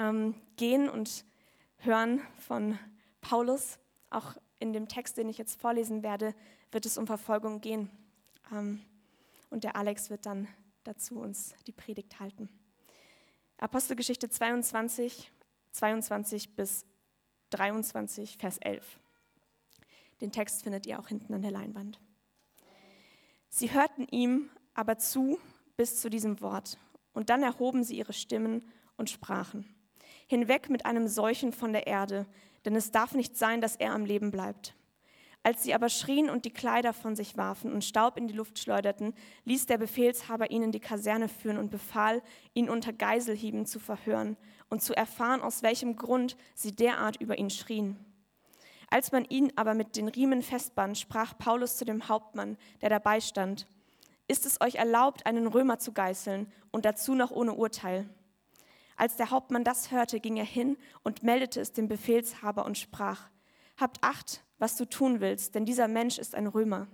ähm, 0.00 0.34
gehen 0.56 0.88
und 0.88 1.24
hören 1.78 2.20
von 2.38 2.78
Paulus. 3.20 3.78
Auch 4.08 4.36
in 4.58 4.72
dem 4.72 4.88
Text, 4.88 5.16
den 5.16 5.28
ich 5.28 5.38
jetzt 5.38 5.60
vorlesen 5.60 6.02
werde, 6.02 6.34
wird 6.72 6.86
es 6.86 6.98
um 6.98 7.06
Verfolgung 7.06 7.60
gehen. 7.60 7.90
Ähm, 8.52 8.80
und 9.50 9.64
der 9.64 9.76
Alex 9.76 10.10
wird 10.10 10.26
dann 10.26 10.48
dazu 10.84 11.18
uns 11.20 11.54
die 11.66 11.72
Predigt 11.72 12.20
halten. 12.20 12.48
Apostelgeschichte 13.58 14.30
22, 14.30 15.30
22 15.72 16.54
bis 16.54 16.86
23, 17.50 18.38
Vers 18.38 18.58
11. 18.58 19.00
Den 20.20 20.32
Text 20.32 20.62
findet 20.62 20.86
ihr 20.86 20.98
auch 20.98 21.08
hinten 21.08 21.34
an 21.34 21.42
der 21.42 21.50
Leinwand. 21.50 22.00
Sie 23.48 23.72
hörten 23.72 24.06
ihm 24.10 24.50
aber 24.74 24.98
zu 24.98 25.38
bis 25.76 26.00
zu 26.00 26.08
diesem 26.08 26.40
Wort, 26.40 26.78
und 27.12 27.28
dann 27.28 27.42
erhoben 27.42 27.82
sie 27.82 27.96
ihre 27.96 28.12
Stimmen 28.12 28.62
und 28.96 29.10
sprachen. 29.10 29.64
Hinweg 30.30 30.70
mit 30.70 30.86
einem 30.86 31.08
Seuchen 31.08 31.52
von 31.52 31.72
der 31.72 31.88
Erde, 31.88 32.24
denn 32.64 32.76
es 32.76 32.92
darf 32.92 33.14
nicht 33.14 33.36
sein, 33.36 33.60
dass 33.60 33.74
er 33.74 33.92
am 33.92 34.04
Leben 34.04 34.30
bleibt. 34.30 34.76
Als 35.42 35.64
sie 35.64 35.74
aber 35.74 35.88
schrien 35.88 36.30
und 36.30 36.44
die 36.44 36.52
Kleider 36.52 36.92
von 36.92 37.16
sich 37.16 37.36
warfen 37.36 37.72
und 37.72 37.84
Staub 37.84 38.16
in 38.16 38.28
die 38.28 38.34
Luft 38.34 38.56
schleuderten, 38.56 39.12
ließ 39.44 39.66
der 39.66 39.78
Befehlshaber 39.78 40.52
ihn 40.52 40.62
in 40.62 40.70
die 40.70 40.78
Kaserne 40.78 41.26
führen 41.26 41.58
und 41.58 41.72
befahl, 41.72 42.22
ihn 42.54 42.70
unter 42.70 42.92
Geiselhieben 42.92 43.66
zu 43.66 43.80
verhören 43.80 44.36
und 44.68 44.84
zu 44.84 44.96
erfahren, 44.96 45.40
aus 45.40 45.64
welchem 45.64 45.96
Grund 45.96 46.36
sie 46.54 46.76
derart 46.76 47.20
über 47.20 47.36
ihn 47.36 47.50
schrien. 47.50 47.96
Als 48.88 49.10
man 49.10 49.24
ihn 49.24 49.52
aber 49.56 49.74
mit 49.74 49.96
den 49.96 50.06
Riemen 50.06 50.42
festband, 50.42 50.96
sprach 50.96 51.36
Paulus 51.38 51.76
zu 51.76 51.84
dem 51.84 52.06
Hauptmann, 52.08 52.56
der 52.82 52.90
dabei 52.90 53.20
stand, 53.20 53.66
ist 54.28 54.46
es 54.46 54.60
euch 54.60 54.76
erlaubt, 54.76 55.26
einen 55.26 55.48
Römer 55.48 55.80
zu 55.80 55.90
geißeln 55.90 56.46
und 56.70 56.84
dazu 56.84 57.16
noch 57.16 57.32
ohne 57.32 57.54
Urteil? 57.54 58.08
Als 59.00 59.16
der 59.16 59.30
Hauptmann 59.30 59.64
das 59.64 59.90
hörte, 59.90 60.20
ging 60.20 60.36
er 60.36 60.44
hin 60.44 60.76
und 61.04 61.22
meldete 61.22 61.58
es 61.58 61.72
dem 61.72 61.88
Befehlshaber 61.88 62.66
und 62.66 62.76
sprach, 62.76 63.30
Habt 63.78 63.96
Acht, 64.02 64.44
was 64.58 64.76
du 64.76 64.84
tun 64.84 65.20
willst, 65.20 65.54
denn 65.54 65.64
dieser 65.64 65.88
Mensch 65.88 66.18
ist 66.18 66.34
ein 66.34 66.46
Römer. 66.46 66.86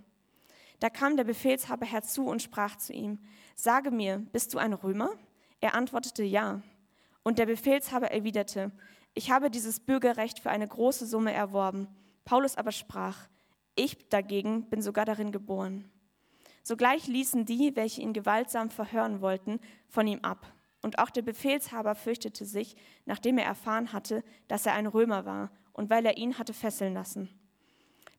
Da 0.79 0.89
kam 0.89 1.17
der 1.17 1.25
Befehlshaber 1.25 1.85
herzu 1.85 2.25
und 2.25 2.41
sprach 2.41 2.77
zu 2.77 2.93
ihm, 2.93 3.19
Sage 3.55 3.91
mir, 3.91 4.25
bist 4.31 4.53
du 4.53 4.57
ein 4.57 4.71
Römer? 4.71 5.09
Er 5.59 5.75
antwortete 5.75 6.23
ja. 6.23 6.61
Und 7.23 7.39
der 7.39 7.45
Befehlshaber 7.45 8.09
erwiderte, 8.09 8.71
Ich 9.13 9.29
habe 9.29 9.51
dieses 9.51 9.81
Bürgerrecht 9.81 10.39
für 10.39 10.49
eine 10.49 10.65
große 10.65 11.05
Summe 11.05 11.33
erworben. 11.33 11.89
Paulus 12.23 12.55
aber 12.55 12.71
sprach, 12.71 13.27
Ich 13.75 14.07
dagegen 14.07 14.69
bin 14.69 14.81
sogar 14.81 15.03
darin 15.03 15.33
geboren. 15.33 15.91
Sogleich 16.63 17.07
ließen 17.07 17.43
die, 17.43 17.75
welche 17.75 17.99
ihn 17.99 18.13
gewaltsam 18.13 18.69
verhören 18.69 19.19
wollten, 19.19 19.59
von 19.89 20.07
ihm 20.07 20.19
ab. 20.21 20.53
Und 20.81 20.99
auch 20.99 21.09
der 21.09 21.21
Befehlshaber 21.21 21.95
fürchtete 21.95 22.45
sich, 22.45 22.75
nachdem 23.05 23.37
er 23.37 23.45
erfahren 23.45 23.93
hatte, 23.93 24.23
dass 24.47 24.65
er 24.65 24.73
ein 24.73 24.87
Römer 24.87 25.25
war 25.25 25.51
und 25.73 25.89
weil 25.89 26.05
er 26.05 26.17
ihn 26.17 26.37
hatte 26.37 26.53
fesseln 26.53 26.93
lassen. 26.93 27.29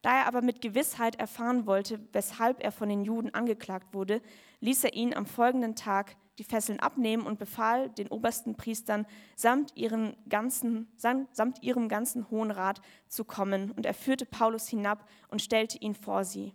Da 0.03 0.20
er 0.20 0.27
aber 0.27 0.42
mit 0.42 0.61
Gewissheit 0.61 1.17
erfahren 1.17 1.67
wollte, 1.67 2.01
weshalb 2.12 2.62
er 2.62 2.70
von 2.70 2.89
den 2.89 3.05
Juden 3.05 3.34
angeklagt 3.34 3.95
wurde, 3.95 4.23
ließ 4.61 4.84
er 4.84 4.95
ihn 4.95 5.14
am 5.14 5.27
folgenden 5.27 5.75
Tag 5.75 6.17
die 6.39 6.45
Fesseln 6.45 6.79
abnehmen 6.79 7.27
und 7.27 7.39
befahl 7.39 7.91
den 7.91 8.09
obersten 8.09 8.55
Priestern 8.55 9.06
samt, 9.34 9.77
ihren 9.77 10.17
ganzen, 10.29 10.89
samt 10.97 11.62
ihrem 11.62 11.89
ganzen 11.89 12.31
Hohen 12.31 12.53
Rat 12.53 12.81
zu 13.09 13.25
kommen. 13.25 13.73
Und 13.73 13.86
er 13.86 13.95
führte 13.95 14.25
Paulus 14.25 14.69
hinab 14.69 15.09
und 15.29 15.42
stellte 15.42 15.79
ihn 15.79 15.97
vor 15.97 16.25
sie. 16.25 16.55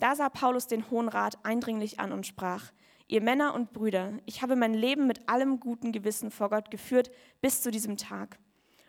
Da 0.00 0.16
sah 0.16 0.28
Paulus 0.28 0.66
den 0.66 0.90
Hohen 0.90 1.08
Rat 1.08 1.38
eindringlich 1.44 2.00
an 2.00 2.12
und 2.12 2.26
sprach, 2.26 2.72
Ihr 3.10 3.22
Männer 3.22 3.54
und 3.54 3.72
Brüder, 3.72 4.12
ich 4.26 4.42
habe 4.42 4.54
mein 4.54 4.74
Leben 4.74 5.06
mit 5.06 5.30
allem 5.30 5.60
guten 5.60 5.92
Gewissen 5.92 6.30
vor 6.30 6.50
Gott 6.50 6.70
geführt 6.70 7.10
bis 7.40 7.62
zu 7.62 7.70
diesem 7.70 7.96
Tag. 7.96 8.38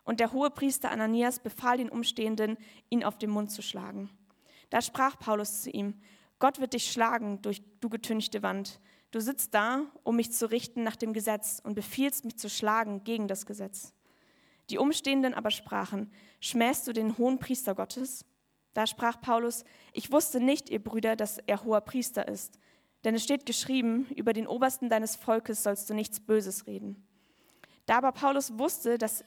Und 0.04 0.20
der 0.20 0.34
hohe 0.34 0.50
Priester 0.50 0.92
Ananias 0.92 1.40
befahl 1.40 1.78
den 1.78 1.90
Umstehenden, 1.90 2.58
ihn 2.90 3.06
auf 3.06 3.18
den 3.18 3.30
Mund 3.30 3.50
zu 3.50 3.62
schlagen. 3.62 4.10
Da 4.70 4.82
sprach 4.82 5.18
Paulus 5.18 5.62
zu 5.62 5.70
ihm, 5.70 5.94
Gott 6.38 6.60
wird 6.60 6.74
dich 6.74 6.92
schlagen 6.92 7.42
durch 7.42 7.62
du 7.80 7.88
getünchte 7.88 8.44
Wand. 8.44 8.82
Du 9.12 9.22
sitzt 9.22 9.54
da, 9.54 9.86
um 10.04 10.18
mich 10.18 10.34
zu 10.34 10.52
richten 10.52 10.84
nach 10.84 10.98
dem 10.98 11.14
Gesetz 11.14 11.62
und 11.64 11.74
befiehlst 11.74 12.26
mich 12.26 12.38
zu 12.38 12.50
schlagen 12.50 13.06
gegen 13.06 13.30
das 13.30 13.46
Gesetz. 13.46 13.94
Die 14.70 14.78
Umstehenden 14.78 15.34
aber 15.34 15.50
sprachen, 15.50 16.12
schmähst 16.42 16.86
du 16.88 16.94
den 16.94 17.18
hohen 17.18 17.40
Priester 17.40 17.74
Gottes? 17.74 18.26
Da 18.74 18.86
sprach 18.86 19.22
Paulus, 19.22 19.64
ich 19.94 20.12
wusste 20.12 20.42
nicht, 20.42 20.70
ihr 20.70 20.84
Brüder, 20.84 21.16
dass 21.16 21.38
er 21.38 21.64
hoher 21.64 21.82
Priester 21.82 22.28
ist. 22.28 22.60
Denn 23.04 23.16
es 23.16 23.24
steht 23.24 23.46
geschrieben, 23.46 24.08
über 24.16 24.34
den 24.34 24.48
Obersten 24.48 24.90
deines 24.90 25.16
Volkes 25.16 25.64
sollst 25.64 25.90
du 25.90 25.94
nichts 25.94 26.20
Böses 26.20 26.68
reden. 26.68 27.08
Da 27.86 27.98
aber 27.98 28.12
Paulus 28.12 28.58
wusste, 28.58 28.98
dass 28.98 29.24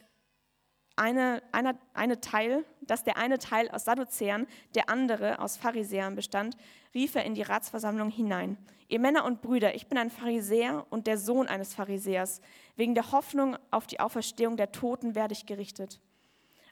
eine, 0.97 1.43
eine, 1.53 1.79
eine 1.95 2.21
Teil, 2.21 2.65
dass 2.83 3.03
der 3.03 3.17
eine 3.17 3.39
Teil 3.39 3.71
aus 3.71 3.85
Sadduzäern, 3.85 4.47
der 4.75 4.91
andere 4.91 5.39
aus 5.39 5.57
Pharisäern 5.57 6.15
bestand, 6.15 6.57
rief 6.95 7.15
er 7.15 7.25
in 7.25 7.35
die 7.35 7.43
Ratsversammlung 7.43 8.11
hinein. 8.11 8.59
Ihr 8.89 9.01
Männer 9.01 9.25
und 9.25 9.41
Brüder, 9.41 9.75
ich 9.75 9.87
bin 9.87 9.97
ein 9.97 10.11
Pharisäer 10.11 10.87
und 10.91 11.07
der 11.07 11.17
Sohn 11.17 11.49
eines 11.49 11.73
Pharisäers. 11.75 12.43
Wegen 12.77 12.95
der 12.95 13.11
Hoffnung 13.11 13.57
auf 13.71 13.87
die 13.87 14.01
Auferstehung 14.01 14.59
der 14.59 14.71
Toten 14.71 15.15
werde 15.15 15.33
ich 15.33 15.47
gerichtet. 15.47 15.99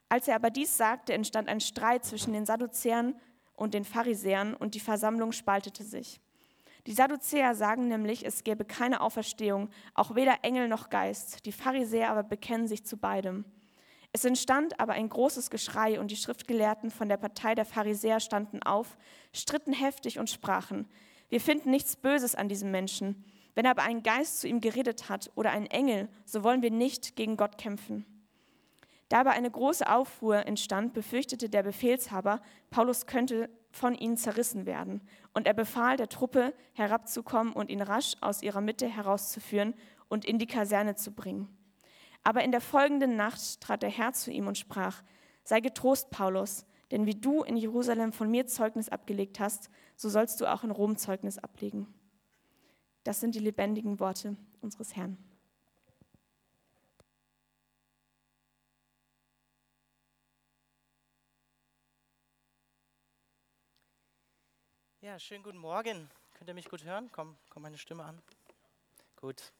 Als 0.07 0.27
er 0.27 0.35
aber 0.35 0.51
dies 0.51 0.77
sagte, 0.77 1.13
entstand 1.13 1.47
ein 1.47 1.61
Streit 1.61 2.05
zwischen 2.05 2.33
den 2.33 2.45
Sadduzäern 2.45 3.15
und 3.55 3.73
den 3.73 3.85
Pharisäern 3.85 4.53
und 4.53 4.75
die 4.75 4.79
Versammlung 4.79 5.31
spaltete 5.31 5.83
sich. 5.83 6.21
Die 6.87 6.93
Sadduzäer 6.93 7.55
sagen 7.55 7.87
nämlich, 7.87 8.25
es 8.25 8.43
gäbe 8.43 8.65
keine 8.65 9.01
Auferstehung, 9.01 9.69
auch 9.93 10.15
weder 10.15 10.39
Engel 10.43 10.67
noch 10.67 10.89
Geist. 10.89 11.45
Die 11.45 11.51
Pharisäer 11.51 12.09
aber 12.09 12.23
bekennen 12.23 12.67
sich 12.67 12.85
zu 12.85 12.97
beidem. 12.97 13.45
Es 14.13 14.25
entstand 14.25 14.79
aber 14.79 14.93
ein 14.93 15.07
großes 15.07 15.49
Geschrei 15.49 15.99
und 15.99 16.11
die 16.11 16.17
Schriftgelehrten 16.17 16.91
von 16.91 17.07
der 17.07 17.17
Partei 17.17 17.55
der 17.55 17.65
Pharisäer 17.65 18.19
standen 18.19 18.61
auf, 18.63 18.97
stritten 19.31 19.73
heftig 19.73 20.19
und 20.19 20.29
sprachen, 20.29 20.87
wir 21.31 21.39
finden 21.39 21.71
nichts 21.71 21.95
Böses 21.95 22.35
an 22.35 22.49
diesem 22.49 22.71
Menschen. 22.71 23.23
Wenn 23.55 23.65
aber 23.65 23.83
ein 23.83 24.03
Geist 24.03 24.41
zu 24.41 24.49
ihm 24.49 24.59
geredet 24.59 25.07
hat 25.07 25.31
oder 25.35 25.51
ein 25.51 25.65
Engel, 25.65 26.09
so 26.25 26.43
wollen 26.43 26.61
wir 26.61 26.71
nicht 26.71 27.15
gegen 27.15 27.37
Gott 27.37 27.57
kämpfen. 27.57 28.05
Da 29.11 29.19
aber 29.19 29.31
eine 29.31 29.51
große 29.51 29.89
Aufruhr 29.89 30.45
entstand, 30.45 30.93
befürchtete 30.93 31.49
der 31.49 31.63
Befehlshaber, 31.63 32.41
Paulus 32.69 33.07
könnte 33.07 33.49
von 33.69 33.93
ihnen 33.93 34.15
zerrissen 34.15 34.65
werden. 34.65 35.01
Und 35.33 35.47
er 35.47 35.53
befahl 35.53 35.97
der 35.97 36.07
Truppe, 36.07 36.53
herabzukommen 36.71 37.51
und 37.51 37.69
ihn 37.69 37.81
rasch 37.81 38.15
aus 38.21 38.41
ihrer 38.41 38.61
Mitte 38.61 38.87
herauszuführen 38.87 39.73
und 40.07 40.23
in 40.23 40.39
die 40.39 40.47
Kaserne 40.47 40.95
zu 40.95 41.11
bringen. 41.11 41.49
Aber 42.23 42.41
in 42.45 42.51
der 42.51 42.61
folgenden 42.61 43.17
Nacht 43.17 43.59
trat 43.59 43.83
der 43.83 43.89
Herr 43.89 44.13
zu 44.13 44.31
ihm 44.31 44.47
und 44.47 44.57
sprach, 44.57 45.03
sei 45.43 45.59
getrost, 45.59 46.09
Paulus, 46.09 46.65
denn 46.91 47.05
wie 47.05 47.15
du 47.15 47.43
in 47.43 47.57
Jerusalem 47.57 48.13
von 48.13 48.31
mir 48.31 48.47
Zeugnis 48.47 48.87
abgelegt 48.87 49.41
hast, 49.41 49.69
so 49.97 50.07
sollst 50.07 50.39
du 50.39 50.49
auch 50.49 50.63
in 50.63 50.71
Rom 50.71 50.95
Zeugnis 50.95 51.37
ablegen. 51.37 51.93
Das 53.03 53.19
sind 53.19 53.35
die 53.35 53.39
lebendigen 53.39 53.99
Worte 53.99 54.37
unseres 54.61 54.95
Herrn. 54.95 55.17
Ja, 65.03 65.17
schönen 65.17 65.41
guten 65.41 65.57
Morgen. 65.57 66.11
Könnt 66.35 66.47
ihr 66.47 66.53
mich 66.53 66.69
gut 66.69 66.83
hören? 66.83 67.09
Komm, 67.11 67.35
komm 67.49 67.63
meine 67.63 67.79
Stimme 67.79 68.03
an. 68.03 68.21
Gut. 69.15 69.51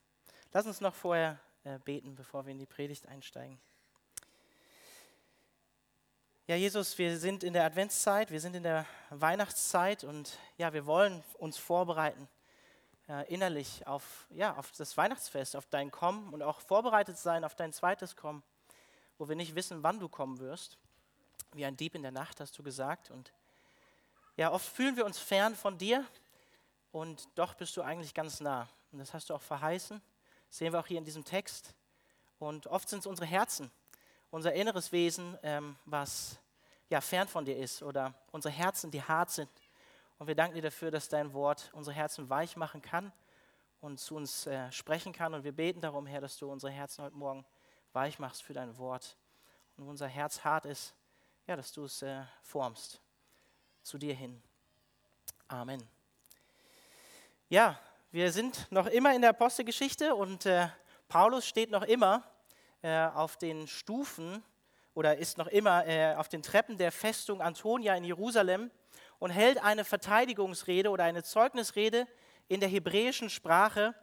Lass 0.54 0.68
uns 0.68 0.82
noch 0.82 0.94
vorher 0.94 1.40
äh, 1.64 1.80
beten, 1.80 2.14
bevor 2.14 2.46
wir 2.46 2.52
in 2.52 2.60
die 2.60 2.68
Predigt 2.68 3.08
einsteigen. 3.08 3.60
Ja, 6.46 6.56
Jesus, 6.56 6.96
wir 7.00 7.18
sind 7.18 7.44
in 7.44 7.54
der 7.54 7.66
Adventszeit, 7.66 8.30
wir 8.30 8.40
sind 8.40 8.56
in 8.56 8.62
der 8.62 8.86
Weihnachtszeit 9.10 10.04
und 10.04 10.38
ja, 10.58 10.74
wir 10.74 10.86
wollen 10.86 11.24
uns 11.40 11.58
vorbereiten 11.58 12.30
äh, 13.10 13.28
innerlich 13.34 13.88
auf, 13.88 14.28
ja, 14.30 14.56
auf 14.56 14.72
das 14.74 14.96
Weihnachtsfest, 14.96 15.56
auf 15.56 15.66
dein 15.66 15.90
Kommen 15.90 16.36
und 16.36 16.44
auch 16.44 16.62
vorbereitet 16.62 17.18
sein 17.18 17.44
auf 17.44 17.56
dein 17.56 17.74
zweites 17.74 18.16
Kommen, 18.16 18.44
wo 19.18 19.28
wir 19.28 19.36
nicht 19.36 19.56
wissen, 19.56 19.82
wann 19.82 20.00
du 20.00 20.08
kommen 20.08 20.38
wirst. 20.38 20.78
Wie 21.54 21.66
ein 21.66 21.78
Dieb 21.78 21.96
in 21.96 22.04
der 22.04 22.12
Nacht, 22.12 22.40
hast 22.40 22.56
du 22.60 22.62
gesagt. 22.62 23.10
Und 23.10 23.34
ja, 24.38 24.52
oft 24.52 24.66
fühlen 24.66 24.96
wir 24.96 25.06
uns 25.06 25.20
fern 25.20 25.56
von 25.56 25.78
dir 25.78 26.06
und 26.92 27.28
doch 27.36 27.54
bist 27.54 27.76
du 27.76 27.82
eigentlich 27.82 28.14
ganz 28.14 28.40
nah. 28.40 28.68
Und 28.92 29.00
das 29.00 29.14
hast 29.14 29.30
du 29.30 29.36
auch 29.36 29.42
verheißen. 29.42 30.02
Das 30.48 30.58
sehen 30.58 30.74
wir 30.74 30.80
auch 30.80 30.88
hier 30.88 30.98
in 30.98 31.06
diesem 31.06 31.26
Text. 31.26 31.74
Und 32.40 32.68
oft 32.68 32.90
sind 32.90 33.00
es 33.00 33.08
unsere 33.08 33.28
Herzen, 33.28 33.72
unser 34.30 34.54
inneres 34.54 34.92
Wesen, 34.92 35.38
ähm, 35.44 35.76
was 35.86 36.40
ja 36.90 37.02
fern 37.02 37.28
von 37.28 37.46
dir 37.46 37.58
ist 37.58 37.84
oder 37.84 38.14
unsere 38.32 38.54
Herzen, 38.54 38.90
die 38.90 39.04
hart 39.04 39.32
sind. 39.32 39.50
Und 40.18 40.28
wir 40.28 40.36
danken 40.36 40.56
dir 40.56 40.62
dafür, 40.62 40.92
dass 40.92 41.10
dein 41.10 41.34
Wort 41.34 41.70
unsere 41.74 41.96
Herzen 41.96 42.30
weich 42.30 42.56
machen 42.56 42.82
kann 42.82 43.12
und 43.80 44.00
zu 44.00 44.16
uns 44.16 44.48
äh, 44.48 44.72
sprechen 44.72 45.14
kann. 45.14 45.34
Und 45.34 45.44
wir 45.44 45.52
beten 45.52 45.82
darum, 45.82 46.06
Herr, 46.06 46.22
dass 46.22 46.38
du 46.38 46.52
unsere 46.52 46.72
Herzen 46.72 47.04
heute 47.04 47.16
Morgen 47.16 47.46
weich 47.94 48.18
machst 48.18 48.44
für 48.44 48.54
dein 48.54 48.78
Wort. 48.78 49.18
Und 49.78 49.86
wo 49.86 49.90
unser 49.90 50.08
Herz 50.08 50.44
hart 50.44 50.66
ist, 50.66 50.96
ja, 51.48 51.56
dass 51.56 51.72
du 51.74 51.86
es 51.86 52.02
äh, 52.02 52.24
formst 52.42 53.02
zu 53.84 53.98
dir 53.98 54.14
hin. 54.14 54.42
Amen. 55.48 55.82
Ja, 57.50 57.80
wir 58.12 58.32
sind 58.32 58.72
noch 58.72 58.88
immer 58.88 59.14
in 59.14 59.22
der 59.22 59.32
Apostelgeschichte 59.32 60.16
und 60.16 60.46
äh, 60.46 60.68
Paulus 61.08 61.46
steht 61.46 61.72
noch 61.72 61.84
immer 61.84 62.24
äh, 62.82 63.06
auf 63.08 63.38
den 63.38 63.68
Stufen 63.68 64.44
oder 64.94 65.18
ist 65.18 65.38
noch 65.38 65.48
immer 65.48 65.86
äh, 65.88 66.16
auf 66.16 66.30
den 66.30 66.44
Treppen 66.44 66.78
der 66.78 66.92
Festung 66.92 67.42
Antonia 67.42 67.96
in 67.96 68.04
Jerusalem 68.04 68.72
und 69.20 69.32
hält 69.32 69.64
eine 69.64 69.84
Verteidigungsrede 69.84 70.90
oder 70.90 71.04
eine 71.04 71.24
Zeugnisrede 71.24 72.08
in 72.48 72.60
der 72.60 72.70
hebräischen 72.70 73.30
Sprache 73.30 73.94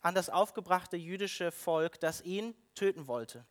an 0.00 0.14
das 0.14 0.30
aufgebrachte 0.30 0.96
jüdische 0.96 1.50
Volk, 1.50 2.00
das 2.00 2.20
ihn 2.20 2.54
töten 2.74 3.06
wollte. 3.06 3.44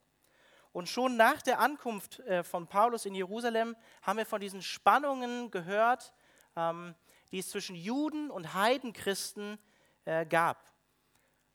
Und 0.77 0.87
schon 0.87 1.17
nach 1.17 1.41
der 1.41 1.57
Ankunft 1.57 2.19
äh, 2.19 2.43
von 2.43 2.67
Paulus 2.67 3.07
in 3.07 3.15
Jerusalem 3.15 3.75
haben 4.03 4.17
wir 4.17 4.27
von 4.27 4.39
diesen 4.39 4.61
Spannungen 4.61 5.49
gehört, 5.49 6.13
ähm, 6.55 6.93
die 7.31 7.39
es 7.39 7.49
zwischen 7.49 7.75
Juden 7.75 8.29
und 8.29 8.53
Heidenchristen 8.53 9.57
äh, 10.05 10.23
gab. 10.27 10.71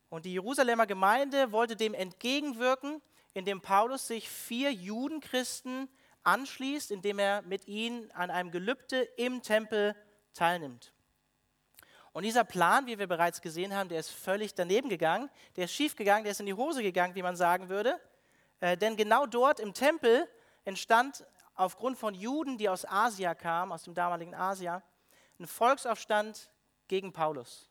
Und 0.08 0.24
die 0.24 0.32
Jerusalemer 0.32 0.88
Gemeinde 0.88 1.52
wollte 1.52 1.76
dem 1.76 1.94
entgegenwirken, 1.94 3.00
indem 3.32 3.60
Paulus 3.60 4.08
sich 4.08 4.28
vier 4.28 4.72
Judenchristen 4.72 5.88
anschließt, 6.24 6.90
indem 6.90 7.20
er 7.20 7.42
mit 7.42 7.68
ihnen 7.68 8.10
an 8.10 8.28
einem 8.28 8.50
Gelübde 8.50 9.02
im 9.02 9.40
Tempel 9.40 9.94
teilnimmt. 10.34 10.92
Und 12.12 12.24
dieser 12.24 12.42
Plan, 12.42 12.88
wie 12.88 12.98
wir 12.98 13.06
bereits 13.06 13.40
gesehen 13.40 13.72
haben, 13.72 13.88
der 13.88 14.00
ist 14.00 14.10
völlig 14.10 14.52
daneben 14.56 14.88
gegangen, 14.88 15.30
der 15.54 15.66
ist 15.66 15.74
schief 15.74 15.94
gegangen, 15.94 16.24
der 16.24 16.32
ist 16.32 16.40
in 16.40 16.46
die 16.46 16.54
Hose 16.54 16.82
gegangen, 16.82 17.14
wie 17.14 17.22
man 17.22 17.36
sagen 17.36 17.68
würde. 17.68 18.00
Äh, 18.62 18.76
denn 18.76 18.96
genau 18.96 19.26
dort 19.26 19.58
im 19.58 19.74
Tempel 19.74 20.28
entstand 20.64 21.26
aufgrund 21.56 21.98
von 21.98 22.14
Juden, 22.14 22.58
die 22.58 22.68
aus 22.68 22.84
Asia 22.84 23.34
kamen, 23.34 23.72
aus 23.72 23.82
dem 23.82 23.92
damaligen 23.92 24.36
Asia, 24.36 24.84
ein 25.40 25.48
Volksaufstand 25.48 26.48
gegen 26.86 27.12
Paulus. 27.12 27.68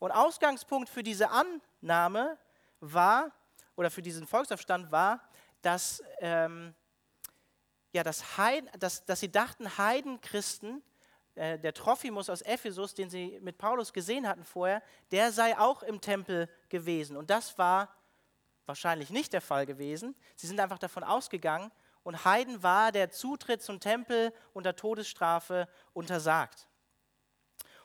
Und 0.00 0.10
Ausgangspunkt 0.10 0.88
für 0.88 1.04
diese 1.04 1.30
Annahme 1.30 2.36
war, 2.80 3.30
oder 3.76 3.88
für 3.88 4.02
diesen 4.02 4.26
Volksaufstand 4.26 4.90
war, 4.90 5.22
dass, 5.62 6.02
ähm, 6.18 6.74
ja, 7.92 8.02
dass, 8.02 8.36
Heiden, 8.36 8.68
dass, 8.80 9.04
dass 9.04 9.20
sie 9.20 9.30
dachten, 9.30 9.78
Heidenchristen, 9.78 10.82
äh, 11.36 11.56
der 11.56 11.72
Trophimus 11.72 12.28
aus 12.28 12.42
Ephesus, 12.42 12.94
den 12.94 13.10
sie 13.10 13.38
mit 13.42 13.58
Paulus 13.58 13.92
gesehen 13.92 14.26
hatten 14.26 14.42
vorher, 14.42 14.82
der 15.12 15.30
sei 15.30 15.56
auch 15.56 15.84
im 15.84 16.00
Tempel 16.00 16.48
gewesen. 16.68 17.16
Und 17.16 17.30
das 17.30 17.56
war 17.58 17.94
wahrscheinlich 18.66 19.10
nicht 19.10 19.32
der 19.32 19.40
Fall 19.40 19.66
gewesen. 19.66 20.14
Sie 20.36 20.46
sind 20.46 20.60
einfach 20.60 20.78
davon 20.78 21.04
ausgegangen 21.04 21.70
und 22.02 22.24
Heiden 22.24 22.62
war 22.62 22.92
der 22.92 23.10
Zutritt 23.10 23.62
zum 23.62 23.80
Tempel 23.80 24.32
unter 24.52 24.76
Todesstrafe 24.76 25.68
untersagt. 25.92 26.68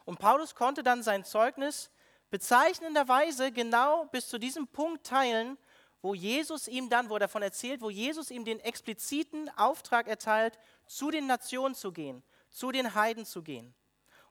Und 0.06 0.20
Paulus 0.20 0.56
konnte 0.56 0.84
dann 0.84 1.04
sein 1.04 1.26
Zeugnis 1.26 1.90
bezeichnenderweise 2.30 3.52
genau 3.52 4.06
bis 4.06 4.28
zu 4.28 4.38
diesem 4.38 4.68
Punkt 4.68 5.06
teilen, 5.06 5.58
wo 6.02 6.14
Jesus 6.14 6.68
ihm 6.68 6.90
dann, 6.90 7.10
wo 7.10 7.16
er 7.16 7.22
davon 7.22 7.42
erzählt, 7.42 7.82
wo 7.82 7.90
Jesus 7.90 8.30
ihm 8.30 8.46
den 8.46 8.60
expliziten 8.60 9.50
Auftrag 9.58 10.08
erteilt, 10.08 10.60
zu 10.86 11.10
den 11.10 11.26
Nationen 11.26 11.74
zu 11.74 11.92
gehen, 11.92 12.22
zu 12.52 12.72
den 12.72 12.94
Heiden 12.94 13.26
zu 13.26 13.42
gehen. 13.42 13.74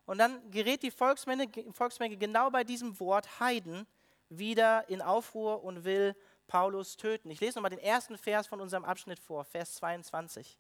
Und 0.07 0.19
dann 0.19 0.51
gerät 0.51 0.83
die 0.83 0.91
Volksmenge, 0.91 1.49
Volksmenge 1.73 2.17
genau 2.17 2.51
bei 2.51 2.63
diesem 2.63 3.01
Wort 3.01 3.41
Heiden 3.41 3.87
wieder 4.29 4.89
in 4.89 5.03
Aufruhr 5.03 5.65
und 5.65 5.85
will 5.85 6.15
Paulus 6.47 6.97
töten. 6.97 7.31
Ich 7.31 7.41
lese 7.41 7.59
nochmal 7.59 7.71
den 7.71 7.79
ersten 7.79 8.19
Vers 8.19 8.47
von 8.47 8.61
unserem 8.61 8.85
Abschnitt 8.85 9.19
vor, 9.19 9.45
Vers 9.45 9.75
22. 9.77 10.59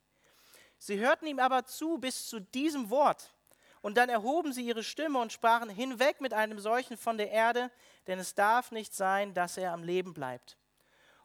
Sie 0.79 0.99
hörten 0.99 1.27
ihm 1.27 1.39
aber 1.39 1.65
zu 1.65 1.99
bis 1.99 2.29
zu 2.29 2.41
diesem 2.41 2.91
Wort. 2.91 3.35
Und 3.81 3.97
dann 3.99 4.09
erhoben 4.09 4.53
sie 4.53 4.67
ihre 4.67 4.83
Stimme 4.83 5.19
und 5.19 5.33
sprachen 5.33 5.69
hinweg 5.69 6.21
mit 6.21 6.33
einem 6.33 6.59
solchen 6.59 6.97
von 6.97 7.19
der 7.19 7.31
Erde, 7.31 7.71
denn 8.07 8.19
es 8.19 8.35
darf 8.35 8.71
nicht 8.71 8.95
sein, 8.95 9.35
dass 9.35 9.59
er 9.59 9.73
am 9.73 9.83
Leben 9.83 10.15
bleibt. 10.15 10.57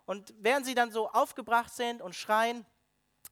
Und 0.05 0.33
während 0.39 0.65
sie 0.65 0.75
dann 0.75 0.91
so 0.91 1.09
aufgebracht 1.09 1.73
sind 1.73 2.01
und 2.01 2.15
schreien, 2.15 2.65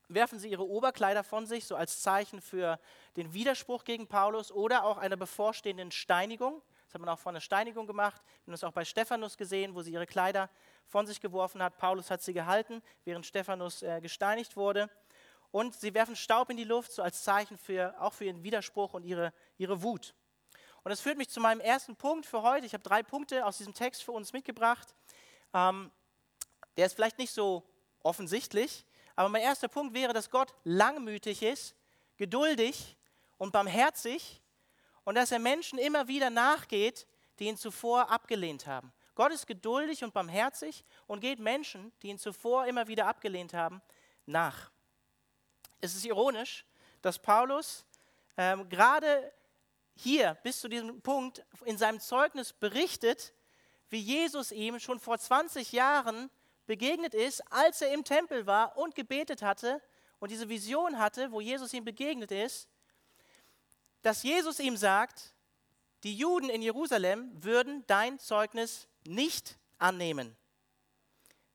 werfen 0.08 0.40
sie 0.40 0.50
ihre 0.50 0.66
Oberkleider 0.66 1.24
von 1.24 1.46
sich, 1.46 1.66
so 1.66 1.76
als 1.76 2.02
Zeichen 2.02 2.42
für 2.42 2.80
den 3.18 3.34
Widerspruch 3.34 3.84
gegen 3.84 4.08
Paulus 4.08 4.52
oder 4.52 4.86
auch 4.86 4.98
einer 4.98 5.18
bevorstehenden 5.18 5.92
Steinigung. 5.92 6.62
Das 6.86 6.94
hat 6.94 7.02
man 7.02 7.10
auch 7.10 7.20
vor 7.20 7.32
einer 7.32 7.42
Steinigung 7.42 7.86
gemacht. 7.88 8.22
Wir 8.24 8.44
haben 8.44 8.52
das 8.52 8.64
auch 8.64 8.72
bei 8.72 8.86
Stephanus 8.86 9.38
gesehen, 9.38 9.76
wo 9.76 9.82
sie 9.82 9.92
ihre 9.92 10.08
Kleider 10.08 10.50
von 10.88 11.06
sich 11.06 11.20
geworfen 11.20 11.62
hat. 11.62 11.78
Paulus 11.78 12.10
hat 12.10 12.22
sie 12.22 12.34
gehalten, 12.34 12.82
während 13.04 13.26
Stephanus 13.26 13.84
äh, 13.84 14.00
gesteinigt 14.02 14.56
wurde. 14.56 14.90
Und 15.52 15.76
sie 15.76 15.94
werfen 15.94 16.16
Staub 16.16 16.50
in 16.50 16.58
die 16.58 16.64
Luft, 16.64 16.92
so 16.92 17.02
als 17.02 17.24
Zeichen 17.24 17.58
für, 17.58 17.96
auch 18.00 18.14
für 18.14 18.26
ihren 18.26 18.44
Widerspruch 18.44 18.94
und 18.94 19.04
ihre, 19.04 19.34
ihre 19.58 19.82
Wut. 19.82 20.14
Und 20.84 20.90
das 20.90 21.02
führt 21.02 21.18
mich 21.18 21.30
zu 21.30 21.40
meinem 21.40 21.60
ersten 21.60 21.96
Punkt 21.96 22.26
für 22.26 22.42
heute. 22.42 22.66
Ich 22.66 22.74
habe 22.74 22.84
drei 22.84 23.04
Punkte 23.04 23.46
aus 23.46 23.58
diesem 23.58 23.74
Text 23.74 24.04
für 24.04 24.12
uns 24.12 24.34
mitgebracht. 24.34 24.94
Ähm, 25.54 25.92
der 26.78 26.86
ist 26.86 26.94
vielleicht 26.94 27.18
nicht 27.18 27.34
so 27.34 27.64
offensichtlich, 28.04 28.86
aber 29.16 29.30
mein 29.30 29.42
erster 29.42 29.68
Punkt 29.68 29.94
wäre, 29.94 30.14
dass 30.14 30.30
Gott 30.30 30.54
langmütig 30.64 31.42
ist, 31.42 31.76
geduldig 32.18 32.96
und 33.38 33.52
barmherzig 33.52 34.42
und 35.04 35.16
dass 35.16 35.32
er 35.32 35.40
Menschen 35.40 35.80
immer 35.80 36.08
wieder 36.08 36.30
nachgeht, 36.30 37.08
die 37.40 37.46
ihn 37.46 37.58
zuvor 37.58 38.12
abgelehnt 38.12 38.68
haben. 38.68 38.94
Gott 39.18 39.32
ist 39.32 39.48
geduldig 39.48 40.04
und 40.04 40.14
barmherzig 40.14 40.86
und 41.08 41.22
geht 41.22 41.40
Menschen, 41.40 41.92
die 42.04 42.10
ihn 42.10 42.20
zuvor 42.20 42.68
immer 42.68 42.88
wieder 42.88 43.08
abgelehnt 43.08 43.52
haben, 43.56 43.82
nach. 44.28 44.70
Es 45.82 45.96
ist 45.96 46.06
ironisch, 46.06 46.64
dass 47.02 47.18
Paulus 47.18 47.84
ähm, 48.38 48.70
gerade 48.70 49.34
hier 49.96 50.36
bis 50.44 50.62
zu 50.62 50.68
diesem 50.68 51.02
Punkt 51.02 51.44
in 51.66 51.80
seinem 51.80 52.00
Zeugnis 52.00 52.54
berichtet, 52.54 53.34
wie 53.90 53.98
Jesus 53.98 54.52
ihm 54.52 54.80
schon 54.80 55.00
vor 55.00 55.18
20 55.18 55.72
Jahren 55.72 56.30
begegnet 56.68 57.16
ist, 57.16 57.42
als 57.52 57.82
er 57.82 57.92
im 57.96 58.04
Tempel 58.04 58.46
war 58.46 58.78
und 58.78 58.94
gebetet 58.94 59.42
hatte 59.42 59.82
und 60.20 60.30
diese 60.30 60.48
Vision 60.48 61.00
hatte, 61.00 61.32
wo 61.32 61.42
Jesus 61.42 61.74
ihm 61.74 61.86
begegnet 61.86 62.32
ist, 62.32 62.70
dass 64.04 64.22
Jesus 64.22 64.60
ihm 64.60 64.78
sagt, 64.78 65.34
die 66.04 66.16
Juden 66.16 66.50
in 66.50 66.62
Jerusalem 66.62 67.32
würden 67.44 67.84
dein 67.88 68.20
Zeugnis 68.20 68.88
nicht 69.08 69.58
annehmen. 69.78 70.36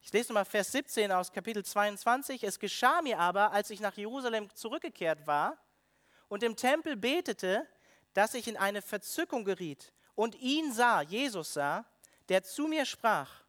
Ich 0.00 0.12
lese 0.12 0.28
nochmal 0.30 0.44
Vers 0.44 0.72
17 0.72 1.12
aus 1.12 1.32
Kapitel 1.32 1.64
22. 1.64 2.42
Es 2.42 2.58
geschah 2.58 3.02
mir 3.02 3.18
aber, 3.20 3.52
als 3.52 3.70
ich 3.70 3.80
nach 3.80 3.96
Jerusalem 3.96 4.52
zurückgekehrt 4.54 5.26
war 5.26 5.58
und 6.28 6.42
im 6.42 6.56
Tempel 6.56 6.96
betete, 6.96 7.68
dass 8.14 8.34
ich 8.34 8.48
in 8.48 8.56
eine 8.56 8.82
Verzückung 8.82 9.44
geriet 9.44 9.92
und 10.14 10.34
ihn 10.36 10.72
sah, 10.72 11.02
Jesus 11.02 11.52
sah, 11.52 11.84
der 12.28 12.42
zu 12.42 12.66
mir 12.66 12.84
sprach, 12.84 13.44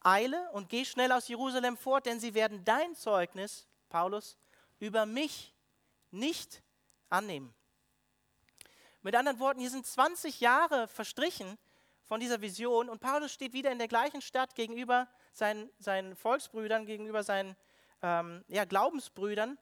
eile 0.00 0.50
und 0.52 0.68
geh 0.68 0.84
schnell 0.84 1.10
aus 1.10 1.26
Jerusalem 1.28 1.76
fort, 1.76 2.06
denn 2.06 2.20
sie 2.20 2.34
werden 2.34 2.64
dein 2.64 2.94
Zeugnis, 2.94 3.66
Paulus, 3.88 4.38
über 4.78 5.06
mich 5.06 5.54
nicht 6.10 6.62
annehmen. 7.08 7.54
Mit 9.02 9.16
anderen 9.16 9.38
Worten, 9.38 9.60
hier 9.60 9.70
sind 9.70 9.86
20 9.86 10.40
Jahre 10.40 10.88
verstrichen 10.88 11.58
von 12.06 12.20
dieser 12.20 12.40
Vision 12.40 12.88
und 12.88 13.00
Paulus 13.00 13.32
steht 13.32 13.52
wieder 13.52 13.72
in 13.72 13.78
der 13.78 13.88
gleichen 13.88 14.22
Stadt 14.22 14.54
gegenüber 14.54 15.08
seinen, 15.32 15.70
seinen 15.78 16.14
Volksbrüdern, 16.14 16.86
gegenüber 16.86 17.22
seinen 17.22 17.56
ähm, 18.02 18.44
ja, 18.48 18.64
Glaubensbrüdern. 18.64 19.58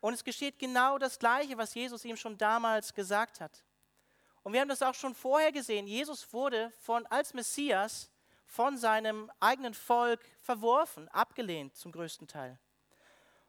Und 0.00 0.14
es 0.14 0.24
geschieht 0.24 0.58
genau 0.58 0.98
das 0.98 1.18
Gleiche, 1.18 1.56
was 1.56 1.74
Jesus 1.74 2.04
ihm 2.04 2.16
schon 2.16 2.36
damals 2.38 2.94
gesagt 2.94 3.40
hat. 3.40 3.64
Und 4.42 4.52
wir 4.52 4.60
haben 4.60 4.68
das 4.68 4.82
auch 4.82 4.94
schon 4.94 5.14
vorher 5.14 5.50
gesehen. 5.50 5.86
Jesus 5.86 6.32
wurde 6.32 6.72
von, 6.78 7.06
als 7.06 7.34
Messias 7.34 8.10
von 8.46 8.76
seinem 8.76 9.30
eigenen 9.40 9.74
Volk 9.74 10.20
verworfen, 10.40 11.08
abgelehnt 11.08 11.76
zum 11.76 11.92
größten 11.92 12.28
Teil. 12.28 12.58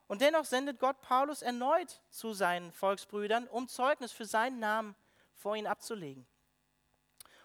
Und 0.08 0.22
dennoch 0.22 0.46
sendet 0.46 0.80
Gott 0.80 1.00
Paulus 1.02 1.42
erneut 1.42 2.02
zu 2.10 2.34
seinen 2.34 2.72
Volksbrüdern, 2.72 3.48
um 3.48 3.68
Zeugnis 3.68 4.12
für 4.12 4.26
seinen 4.26 4.60
Namen 4.60 4.96
vor 5.36 5.56
ihnen 5.56 5.68
abzulegen. 5.68 6.26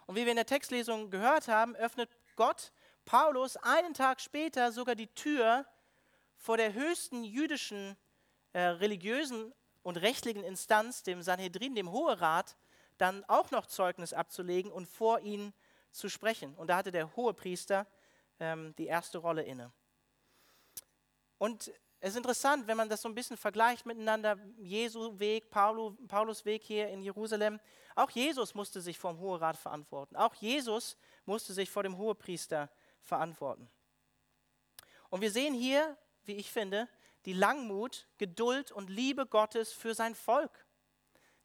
Und 0.07 0.17
wie 0.17 0.25
wir 0.25 0.33
in 0.33 0.37
der 0.37 0.47
Textlesung 0.47 1.11
gehört 1.11 1.49
haben, 1.49 1.75
öffnet 1.77 2.11
Gott 2.37 2.73
Paulus 3.05 3.57
einen 3.57 3.95
Tag 3.95 4.21
später 4.21 4.73
sogar 4.73 4.95
die 4.95 5.09
Tür 5.09 5.67
vor 6.37 6.57
der 6.57 6.75
höchsten 6.75 7.25
jüdischen 7.25 7.97
äh, 8.53 8.61
religiösen 8.61 9.53
und 9.83 9.97
rechtlichen 9.99 10.45
Instanz, 10.45 11.03
dem 11.03 11.23
Sanhedrin, 11.23 11.75
dem 11.75 11.91
Hoherat, 11.91 12.57
dann 12.99 13.25
auch 13.25 13.51
noch 13.51 13.67
Zeugnis 13.67 14.13
abzulegen 14.13 14.73
und 14.73 14.87
vor 14.87 15.21
ihnen 15.21 15.53
zu 15.91 16.09
sprechen. 16.09 16.55
Und 16.55 16.69
da 16.69 16.77
hatte 16.77 16.93
der 16.93 17.15
Hohepriester 17.17 17.87
ähm, 18.41 18.75
die 18.77 18.87
erste 18.87 19.19
Rolle 19.19 19.43
inne. 19.43 19.73
Und 21.39 21.73
es 22.05 22.11
ist 22.11 22.17
interessant, 22.17 22.67
wenn 22.67 22.77
man 22.77 22.91
das 22.91 23.01
so 23.01 23.09
ein 23.09 23.15
bisschen 23.15 23.39
vergleicht 23.39 23.87
miteinander, 23.87 24.37
Jesu 24.59 25.19
Weg, 25.19 25.49
Paulus, 25.49 25.95
Paulus 26.07 26.45
Weg 26.45 26.63
hier 26.63 26.89
in 26.89 27.03
Jerusalem. 27.03 27.59
Auch 27.95 28.11
Jesus 28.11 28.55
musste 28.55 28.83
sich 28.83 28.99
vor 28.99 29.15
dem 29.15 29.21
Hoherat 29.21 29.57
verantworten. 29.57 30.15
Auch 30.15 30.35
Jesus 30.35 30.99
musste 31.25 31.55
sich 31.55 31.71
vor 31.71 31.83
dem 31.83 31.97
Hohepriester 31.97 32.69
verantworten. 33.01 33.71
Und 35.09 35.23
wir 35.23 35.31
sehen 35.31 35.55
hier, 35.55 35.97
wie 36.25 36.35
ich 36.35 36.53
finde, 36.53 36.91
die 37.25 37.33
Langmut, 37.33 38.07
Geduld 38.19 38.71
und 38.71 38.91
Liebe 38.91 39.25
Gottes 39.25 39.73
für 39.73 39.95
sein 39.95 40.15
Volk. 40.15 40.67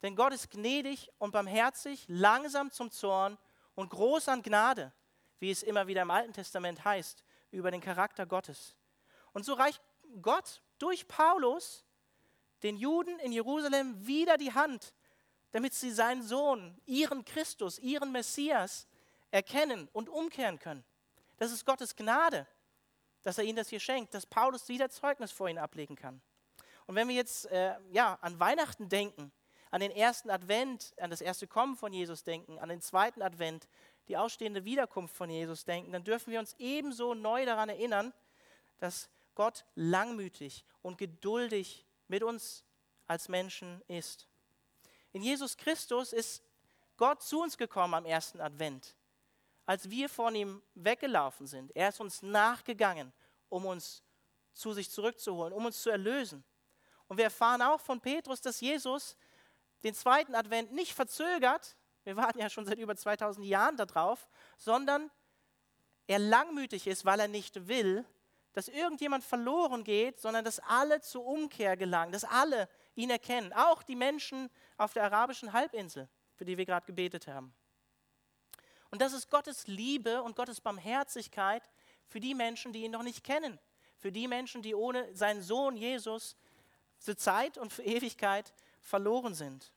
Denn 0.02 0.18
Gott 0.18 0.34
ist 0.34 0.52
gnädig 0.52 1.10
und 1.20 1.32
barmherzig, 1.32 2.04
langsam 2.10 2.70
zum 2.70 2.92
Zorn 2.92 3.38
und 3.76 3.92
groß 3.92 4.28
an 4.28 4.44
Gnade, 4.44 4.92
wie 5.40 5.52
es 5.52 5.64
immer 5.64 5.88
wieder 5.88 6.02
im 6.02 6.12
Alten 6.12 6.34
Testament 6.34 6.84
heißt, 6.84 7.24
über 7.50 7.72
den 7.72 7.80
Charakter 7.80 8.26
Gottes. 8.26 8.76
Und 9.32 9.46
so 9.46 9.54
reicht 9.54 9.82
Gott 10.22 10.62
durch 10.78 11.08
Paulus 11.08 11.86
den 12.64 12.78
Juden 12.78 13.20
in 13.20 13.32
Jerusalem 13.32 14.06
wieder 14.06 14.38
die 14.38 14.54
Hand, 14.54 14.94
damit 15.52 15.74
sie 15.74 15.92
seinen 15.92 16.22
Sohn, 16.22 16.80
ihren 16.86 17.26
Christus, 17.26 17.80
ihren 17.80 18.12
Messias 18.12 18.88
erkennen 19.32 19.88
und 19.94 20.10
umkehren 20.10 20.60
können. 20.60 20.84
Das 21.38 21.52
ist 21.52 21.66
Gottes 21.66 21.96
Gnade, 21.96 22.48
dass 23.24 23.38
er 23.38 23.44
ihnen 23.44 23.56
das 23.56 23.70
hier 23.70 23.80
schenkt, 23.80 24.14
dass 24.14 24.26
Paulus 24.26 24.68
wieder 24.68 24.90
Zeugnis 24.90 25.32
vor 25.32 25.48
ihnen 25.50 25.60
ablegen 25.60 25.96
kann. 25.96 26.22
Und 26.86 26.96
wenn 26.96 27.08
wir 27.08 27.16
jetzt 27.16 27.46
äh, 27.48 27.76
ja, 27.92 28.18
an 28.22 28.40
Weihnachten 28.40 28.90
denken, 28.90 29.32
an 29.72 29.82
den 29.82 29.92
ersten 29.92 30.30
Advent, 30.30 30.94
an 30.98 31.12
das 31.12 31.22
erste 31.22 31.48
Kommen 31.48 31.76
von 31.76 31.94
Jesus 31.94 32.24
denken, 32.24 32.58
an 32.60 32.70
den 32.70 32.82
zweiten 32.82 33.22
Advent, 33.22 33.68
die 34.08 34.18
ausstehende 34.18 34.66
Wiederkunft 34.66 35.16
von 35.16 35.30
Jesus 35.30 35.64
denken, 35.64 35.92
dann 35.92 36.04
dürfen 36.04 36.32
wir 36.32 36.40
uns 36.40 36.56
ebenso 36.58 37.14
neu 37.14 37.46
daran 37.46 37.70
erinnern, 37.70 38.12
dass 38.80 39.10
Gott 39.40 39.64
langmütig 39.76 40.66
und 40.82 40.98
geduldig 40.98 41.86
mit 42.10 42.24
uns 42.24 42.66
als 43.08 43.30
Menschen 43.30 43.82
ist. 43.88 44.28
In 45.14 45.22
Jesus 45.22 45.56
Christus 45.56 46.12
ist 46.12 46.44
Gott 46.98 47.24
zu 47.24 47.42
uns 47.42 47.58
gekommen 47.58 47.94
am 47.94 48.06
ersten 48.06 48.42
Advent, 48.42 48.98
als 49.66 49.90
wir 49.90 50.10
von 50.10 50.36
ihm 50.36 50.62
weggelaufen 50.76 51.48
sind. 51.48 51.74
Er 51.74 51.88
ist 51.88 52.02
uns 52.02 52.22
nachgegangen, 52.22 53.14
um 53.48 53.66
uns 53.66 54.04
zu 54.52 54.74
sich 54.74 54.92
zurückzuholen, 54.92 55.54
um 55.54 55.66
uns 55.66 55.82
zu 55.84 55.90
erlösen. 55.90 56.44
Und 57.08 57.16
wir 57.16 57.24
erfahren 57.24 57.62
auch 57.62 57.80
von 57.80 58.02
Petrus, 58.02 58.42
dass 58.42 58.60
Jesus 58.60 59.16
den 59.84 59.94
zweiten 59.94 60.36
Advent 60.36 60.74
nicht 60.74 60.92
verzögert, 60.92 61.78
wir 62.04 62.18
warten 62.18 62.40
ja 62.40 62.50
schon 62.50 62.66
seit 62.66 62.78
über 62.78 62.98
2000 62.98 63.46
Jahren 63.46 63.78
darauf, 63.78 64.28
sondern 64.58 65.10
er 66.08 66.20
langmütig 66.20 66.88
ist, 66.88 67.06
weil 67.06 67.22
er 67.22 67.30
nicht 67.30 67.70
will, 67.70 68.06
dass 68.54 68.68
irgendjemand 68.68 69.24
verloren 69.24 69.84
geht, 69.84 70.20
sondern 70.20 70.44
dass 70.44 70.60
alle 70.60 71.02
zur 71.02 71.26
Umkehr 71.26 71.78
gelangen, 71.78 72.12
dass 72.12 72.24
alle 72.24 72.68
ihn 72.96 73.10
erkennen, 73.10 73.54
auch 73.54 73.84
die 73.84 73.96
Menschen 73.96 74.50
auf 74.78 74.94
der 74.94 75.04
arabischen 75.04 75.54
Halbinsel, 75.54 76.10
für 76.36 76.46
die 76.46 76.58
wir 76.58 76.66
gerade 76.66 76.86
gebetet 76.86 77.28
haben. 77.28 77.54
Und 78.92 79.02
das 79.02 79.14
ist 79.14 79.30
Gottes 79.30 79.68
Liebe 79.68 80.24
und 80.24 80.36
Gottes 80.36 80.62
Barmherzigkeit 80.62 81.70
für 82.08 82.20
die 82.20 82.34
Menschen, 82.34 82.74
die 82.74 82.84
ihn 82.84 82.92
noch 82.92 83.04
nicht 83.04 83.24
kennen, 83.24 83.60
für 83.98 84.12
die 84.12 84.28
Menschen, 84.28 84.62
die 84.62 84.74
ohne 84.74 85.16
seinen 85.16 85.44
Sohn 85.44 85.78
Jesus 85.78 86.36
zur 86.98 87.16
Zeit 87.18 87.58
und 87.58 87.72
für 87.72 87.84
Ewigkeit 87.84 88.54
verloren 88.82 89.36
sind. 89.36 89.72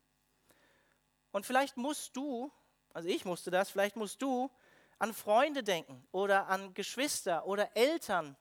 Und 1.31 1.47
vielleicht 1.47 1.77
musst 1.77 2.17
du, 2.17 2.51
also 2.93 3.09
ich 3.09 3.25
musste 3.25 3.51
das, 3.51 3.71
vielleicht 3.71 3.97
musst 3.97 4.23
du 4.23 4.51
an 4.99 5.13
Freunde 5.13 5.63
denken 5.63 6.07
oder 6.13 6.47
an 6.49 6.75
Geschwister 6.75 7.47
oder 7.47 7.77
Eltern 7.77 8.37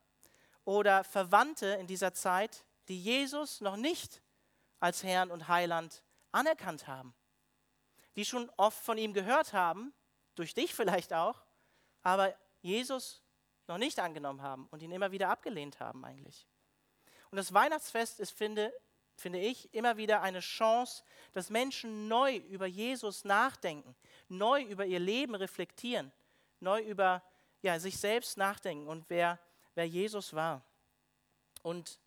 oder 0.71 1.03
Verwandte 1.03 1.67
in 1.81 1.87
dieser 1.87 2.13
Zeit, 2.13 2.63
die 2.87 2.97
Jesus 2.97 3.59
noch 3.59 3.75
nicht 3.75 4.21
als 4.79 5.03
Herrn 5.03 5.29
und 5.29 5.49
Heiland 5.49 6.01
anerkannt 6.31 6.87
haben, 6.87 7.13
die 8.15 8.23
schon 8.23 8.49
oft 8.55 8.81
von 8.81 8.97
ihm 8.97 9.11
gehört 9.11 9.51
haben, 9.51 9.93
durch 10.35 10.53
dich 10.53 10.73
vielleicht 10.73 11.11
auch, 11.11 11.43
aber 12.03 12.33
Jesus 12.61 13.21
noch 13.67 13.77
nicht 13.77 13.99
angenommen 13.99 14.41
haben 14.41 14.69
und 14.71 14.81
ihn 14.81 14.93
immer 14.93 15.11
wieder 15.11 15.27
abgelehnt 15.27 15.81
haben 15.81 16.05
eigentlich. 16.05 16.47
Und 17.31 17.35
das 17.35 17.51
Weihnachtsfest 17.51 18.21
ist, 18.21 18.31
finde, 18.31 18.73
finde 19.17 19.39
ich, 19.39 19.73
immer 19.73 19.97
wieder 19.97 20.21
eine 20.21 20.39
Chance, 20.39 21.03
dass 21.33 21.49
Menschen 21.49 22.07
neu 22.07 22.37
über 22.37 22.65
Jesus 22.65 23.25
nachdenken, 23.25 23.93
neu 24.29 24.63
über 24.63 24.85
ihr 24.85 24.99
Leben 24.99 25.35
reflektieren, 25.35 26.13
neu 26.61 26.81
über 26.81 27.21
ja, 27.61 27.77
sich 27.77 27.97
selbst 27.97 28.37
nachdenken 28.37 28.87
und 28.87 29.09
wer, 29.09 29.37
wer 29.75 29.87
Jesus 29.87 30.33
war. 30.33 30.63
Und 31.63 31.99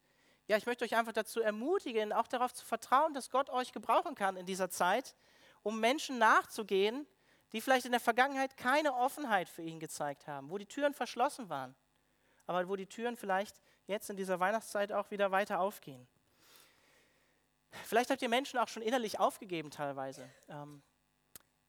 ja, 0.46 0.56
ich 0.56 0.66
möchte 0.66 0.84
euch 0.84 0.96
einfach 0.96 1.12
dazu 1.12 1.40
ermutigen, 1.40 2.12
auch 2.12 2.26
darauf 2.26 2.52
zu 2.52 2.64
vertrauen, 2.64 3.14
dass 3.14 3.30
Gott 3.30 3.48
euch 3.50 3.72
gebrauchen 3.72 4.14
kann 4.14 4.36
in 4.36 4.46
dieser 4.46 4.68
Zeit, 4.68 5.14
um 5.62 5.80
Menschen 5.80 6.18
nachzugehen, 6.18 7.06
die 7.52 7.60
vielleicht 7.60 7.86
in 7.86 7.92
der 7.92 8.00
Vergangenheit 8.00 8.56
keine 8.56 8.94
Offenheit 8.94 9.48
für 9.48 9.62
ihn 9.62 9.80
gezeigt 9.80 10.26
haben, 10.26 10.50
wo 10.50 10.58
die 10.58 10.66
Türen 10.66 10.92
verschlossen 10.92 11.48
waren, 11.48 11.74
aber 12.46 12.68
wo 12.68 12.76
die 12.76 12.86
Türen 12.86 13.16
vielleicht 13.16 13.60
jetzt 13.86 14.10
in 14.10 14.16
dieser 14.16 14.40
Weihnachtszeit 14.40 14.92
auch 14.92 15.10
wieder 15.10 15.30
weiter 15.30 15.60
aufgehen. 15.60 16.06
Vielleicht 17.84 18.10
habt 18.10 18.22
ihr 18.22 18.28
Menschen 18.28 18.58
auch 18.58 18.68
schon 18.68 18.82
innerlich 18.82 19.18
aufgegeben 19.18 19.70
teilweise. 19.70 20.28
Ähm, 20.48 20.82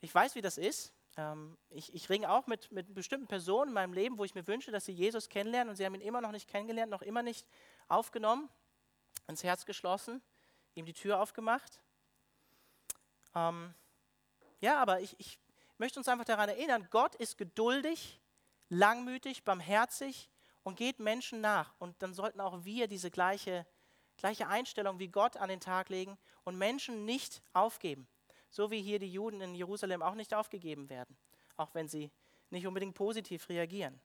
ich 0.02 0.14
weiß, 0.14 0.36
wie 0.36 0.42
das 0.42 0.58
ist. 0.58 0.94
Ähm, 1.18 1.58
ich, 1.70 1.94
ich 1.94 2.10
ringe 2.10 2.30
auch 2.30 2.48
mit, 2.48 2.72
mit 2.72 2.94
bestimmten 2.94 3.28
Personen 3.28 3.70
in 3.70 3.74
meinem 3.74 3.94
Leben, 3.94 4.18
wo 4.18 4.26
ich 4.26 4.36
mir 4.36 4.48
wünsche, 4.48 4.72
dass 4.72 4.86
sie 4.86 4.92
Jesus 4.92 5.30
kennenlernen 5.30 5.70
und 5.70 5.76
sie 5.76 5.86
haben 5.86 5.96
ihn 5.96 6.02
immer 6.02 6.22
noch 6.22 6.32
nicht 6.32 6.50
kennengelernt, 6.50 6.92
noch 6.92 7.02
immer 7.02 7.24
nicht 7.24 7.48
aufgenommen, 7.88 8.50
ins 9.28 9.44
Herz 9.44 9.66
geschlossen, 9.66 10.22
ihm 10.74 10.86
die 10.86 10.94
Tür 10.94 11.20
aufgemacht. 11.20 11.82
Ähm, 13.34 13.74
ja, 14.62 14.82
aber 14.82 15.02
ich, 15.02 15.16
ich 15.20 15.40
möchte 15.78 16.00
uns 16.00 16.08
einfach 16.08 16.26
daran 16.26 16.50
erinnern, 16.50 16.88
Gott 16.90 17.16
ist 17.16 17.38
geduldig, 17.38 18.20
langmütig, 18.70 19.44
barmherzig 19.44 20.30
und 20.64 20.78
geht 20.78 21.00
Menschen 21.00 21.42
nach. 21.42 21.74
Und 21.80 22.02
dann 22.02 22.14
sollten 22.14 22.42
auch 22.42 22.66
wir 22.66 22.88
diese 22.88 23.12
gleiche 23.12 23.66
gleiche 24.18 24.48
Einstellung 24.48 25.00
wie 25.00 25.08
Gott 25.08 25.38
an 25.38 25.50
den 25.50 25.60
Tag 25.60 25.90
legen 25.90 26.18
und 26.44 26.58
Menschen 26.58 27.06
nicht 27.06 27.42
aufgeben. 27.54 28.08
So 28.50 28.72
wie 28.72 28.82
hier 28.82 29.00
die 29.00 29.12
Juden 29.12 29.42
in 29.42 29.56
Jerusalem 29.56 30.02
auch 30.02 30.16
nicht 30.16 30.34
aufgegeben 30.34 30.90
werden, 30.90 31.18
auch 31.58 31.74
wenn 31.74 31.88
sie 31.88 32.12
nicht 32.50 32.68
unbedingt 32.68 32.96
positiv 32.96 33.50
reagieren. 33.50 34.00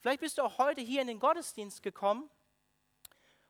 Vielleicht 0.00 0.20
bist 0.20 0.38
du 0.38 0.42
auch 0.42 0.58
heute 0.58 0.80
hier 0.80 1.00
in 1.00 1.08
den 1.08 1.20
Gottesdienst 1.20 1.82
gekommen 1.82 2.28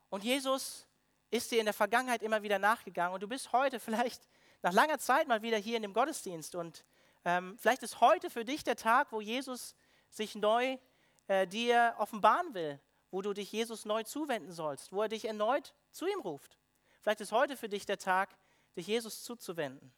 und 0.08 0.24
Jesus 0.24 0.86
ist 1.30 1.50
dir 1.50 1.58
in 1.58 1.66
der 1.66 1.74
Vergangenheit 1.74 2.22
immer 2.22 2.42
wieder 2.42 2.58
nachgegangen 2.58 3.14
und 3.14 3.22
du 3.22 3.28
bist 3.28 3.52
heute 3.52 3.80
vielleicht 3.80 4.28
nach 4.62 4.72
langer 4.72 4.98
Zeit 4.98 5.28
mal 5.28 5.42
wieder 5.42 5.58
hier 5.58 5.76
in 5.76 5.82
dem 5.82 5.92
Gottesdienst 5.92 6.54
und 6.54 6.84
ähm, 7.24 7.58
vielleicht 7.58 7.82
ist 7.82 8.00
heute 8.00 8.30
für 8.30 8.44
dich 8.44 8.62
der 8.62 8.76
Tag, 8.76 9.10
wo 9.10 9.20
Jesus 9.20 9.74
sich 10.10 10.34
neu 10.34 10.78
äh, 11.26 11.46
dir 11.46 11.94
offenbaren 11.98 12.54
will, 12.54 12.80
wo 13.10 13.20
du 13.20 13.32
dich 13.32 13.50
Jesus 13.50 13.84
neu 13.84 14.04
zuwenden 14.04 14.52
sollst, 14.52 14.92
wo 14.92 15.02
er 15.02 15.08
dich 15.08 15.24
erneut 15.24 15.74
zu 15.90 16.06
ihm 16.06 16.20
ruft. 16.20 16.56
Vielleicht 17.00 17.20
ist 17.20 17.32
heute 17.32 17.56
für 17.56 17.68
dich 17.68 17.86
der 17.86 17.98
Tag, 17.98 18.36
dich 18.76 18.86
Jesus 18.86 19.22
zuzuwenden. 19.22 19.92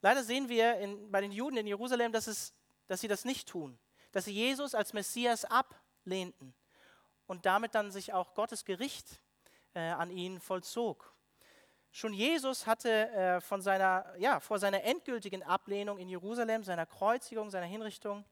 Leider 0.00 0.22
sehen 0.22 0.48
wir 0.48 0.76
in, 0.78 1.10
bei 1.10 1.20
den 1.20 1.32
Juden 1.32 1.56
in 1.56 1.66
Jerusalem, 1.66 2.12
dass, 2.12 2.26
es, 2.26 2.54
dass 2.86 3.00
sie 3.00 3.08
das 3.08 3.24
nicht 3.24 3.48
tun, 3.48 3.78
dass 4.12 4.26
sie 4.26 4.32
Jesus 4.32 4.74
als 4.74 4.92
Messias 4.92 5.44
ablehnten 5.44 6.54
und 7.26 7.46
damit 7.46 7.74
dann 7.74 7.90
sich 7.90 8.12
auch 8.12 8.34
Gottes 8.34 8.64
Gericht 8.64 9.20
äh, 9.74 9.80
an 9.80 10.10
ihnen 10.10 10.40
vollzog. 10.40 11.14
Schon 11.90 12.12
Jesus 12.12 12.66
hatte 12.66 13.10
äh, 13.10 13.40
von 13.40 13.62
seiner, 13.62 14.14
ja, 14.18 14.40
vor 14.40 14.58
seiner 14.58 14.84
endgültigen 14.84 15.42
Ablehnung 15.42 15.98
in 15.98 16.08
Jerusalem, 16.08 16.62
seiner 16.62 16.86
Kreuzigung, 16.86 17.50
seiner 17.50 17.66
Hinrichtung, 17.66 18.24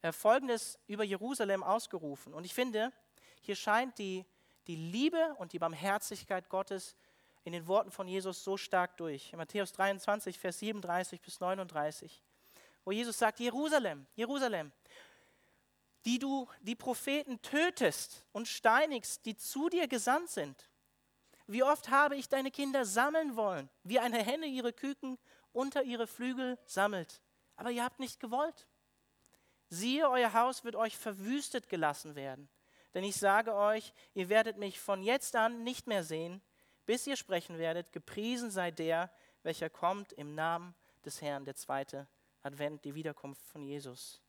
äh, 0.00 0.12
Folgendes 0.12 0.78
über 0.86 1.04
Jerusalem 1.04 1.62
ausgerufen. 1.62 2.32
Und 2.32 2.44
ich 2.44 2.54
finde, 2.54 2.92
hier 3.40 3.56
scheint 3.56 3.98
die 3.98 4.24
die 4.66 4.76
Liebe 4.76 5.34
und 5.38 5.52
die 5.52 5.58
Barmherzigkeit 5.58 6.48
Gottes 6.48 6.96
in 7.44 7.52
den 7.52 7.66
Worten 7.66 7.90
von 7.90 8.06
Jesus 8.06 8.44
so 8.44 8.56
stark 8.56 8.96
durch. 8.96 9.32
In 9.32 9.38
Matthäus 9.38 9.72
23, 9.72 10.38
Vers 10.38 10.58
37 10.60 11.20
bis 11.20 11.40
39, 11.40 12.22
wo 12.84 12.92
Jesus 12.92 13.18
sagt, 13.18 13.40
Jerusalem, 13.40 14.06
Jerusalem, 14.14 14.72
die 16.04 16.18
du 16.18 16.48
die 16.60 16.74
Propheten 16.74 17.40
tötest 17.42 18.24
und 18.32 18.48
steinigst, 18.48 19.24
die 19.24 19.36
zu 19.36 19.68
dir 19.68 19.88
gesandt 19.88 20.30
sind. 20.30 20.68
Wie 21.46 21.62
oft 21.62 21.90
habe 21.90 22.16
ich 22.16 22.28
deine 22.28 22.50
Kinder 22.50 22.84
sammeln 22.84 23.36
wollen, 23.36 23.68
wie 23.82 23.98
eine 23.98 24.22
Henne 24.22 24.46
ihre 24.46 24.72
Küken 24.72 25.18
unter 25.52 25.82
ihre 25.82 26.06
Flügel 26.06 26.58
sammelt. 26.64 27.20
Aber 27.56 27.70
ihr 27.70 27.84
habt 27.84 28.00
nicht 28.00 28.20
gewollt. 28.20 28.66
Siehe, 29.68 30.08
euer 30.08 30.32
Haus 30.32 30.64
wird 30.64 30.76
euch 30.76 30.96
verwüstet 30.96 31.68
gelassen 31.68 32.14
werden. 32.14 32.48
Denn 32.94 33.04
ich 33.04 33.16
sage 33.16 33.54
euch, 33.54 33.92
ihr 34.14 34.28
werdet 34.28 34.58
mich 34.58 34.78
von 34.78 35.02
jetzt 35.02 35.34
an 35.36 35.62
nicht 35.62 35.86
mehr 35.86 36.04
sehen, 36.04 36.42
bis 36.86 37.06
ihr 37.06 37.16
sprechen 37.16 37.58
werdet, 37.58 37.92
gepriesen 37.92 38.50
sei 38.50 38.70
der, 38.70 39.10
welcher 39.42 39.70
kommt 39.70 40.12
im 40.12 40.34
Namen 40.34 40.74
des 41.04 41.20
Herrn, 41.20 41.44
der 41.44 41.56
zweite 41.56 42.08
Advent, 42.42 42.84
die 42.84 42.94
Wiederkunft 42.94 43.44
von 43.46 43.62
Jesus. 43.62 44.20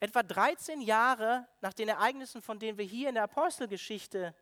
Etwa 0.00 0.22
13 0.22 0.80
Jahre 0.80 1.46
nach 1.60 1.72
den 1.72 1.88
Ereignissen, 1.88 2.42
von 2.42 2.58
denen 2.58 2.76
wir 2.78 2.84
hier 2.84 3.08
in 3.08 3.14
der 3.14 3.24
Apostelgeschichte 3.24 4.34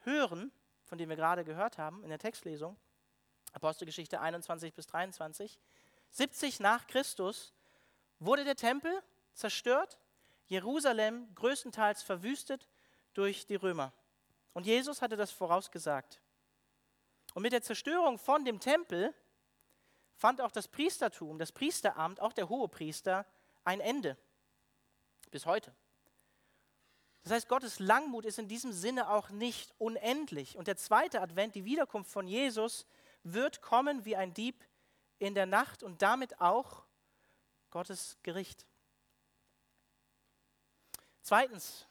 hören, 0.00 0.52
von 0.84 0.98
denen 0.98 1.10
wir 1.10 1.16
gerade 1.16 1.44
gehört 1.44 1.78
haben 1.78 2.02
in 2.04 2.10
der 2.10 2.18
Textlesung, 2.18 2.78
Apostelgeschichte 3.52 4.20
21 4.20 4.72
bis 4.74 4.86
23, 4.86 5.58
70 6.10 6.60
nach 6.60 6.86
Christus, 6.86 7.52
wurde 8.18 8.44
der 8.44 8.56
Tempel 8.56 9.02
zerstört 9.34 9.98
Jerusalem 10.46 11.34
größtenteils 11.34 12.02
verwüstet 12.02 12.68
durch 13.14 13.46
die 13.46 13.56
Römer. 13.56 13.92
Und 14.52 14.66
Jesus 14.66 15.02
hatte 15.02 15.16
das 15.16 15.30
vorausgesagt. 15.30 16.20
Und 17.34 17.42
mit 17.42 17.52
der 17.52 17.62
Zerstörung 17.62 18.18
von 18.18 18.44
dem 18.44 18.60
Tempel 18.60 19.14
fand 20.14 20.40
auch 20.40 20.52
das 20.52 20.68
Priestertum, 20.68 21.38
das 21.38 21.52
Priesteramt, 21.52 22.20
auch 22.20 22.32
der 22.32 22.48
Hohepriester, 22.48 23.26
ein 23.64 23.80
Ende. 23.80 24.16
Bis 25.30 25.46
heute. 25.46 25.74
Das 27.22 27.32
heißt, 27.32 27.48
Gottes 27.48 27.78
Langmut 27.78 28.24
ist 28.24 28.38
in 28.38 28.48
diesem 28.48 28.72
Sinne 28.72 29.10
auch 29.10 29.30
nicht 29.30 29.72
unendlich. 29.78 30.56
Und 30.56 30.66
der 30.66 30.76
zweite 30.76 31.20
Advent, 31.20 31.54
die 31.54 31.64
Wiederkunft 31.64 32.10
von 32.10 32.26
Jesus, 32.26 32.84
wird 33.22 33.62
kommen 33.62 34.04
wie 34.04 34.16
ein 34.16 34.34
Dieb 34.34 34.64
in 35.18 35.34
der 35.34 35.46
Nacht 35.46 35.82
und 35.82 36.02
damit 36.02 36.40
auch 36.40 36.84
Gottes 37.70 38.18
Gericht. 38.22 38.66
Zweitens, 41.22 41.86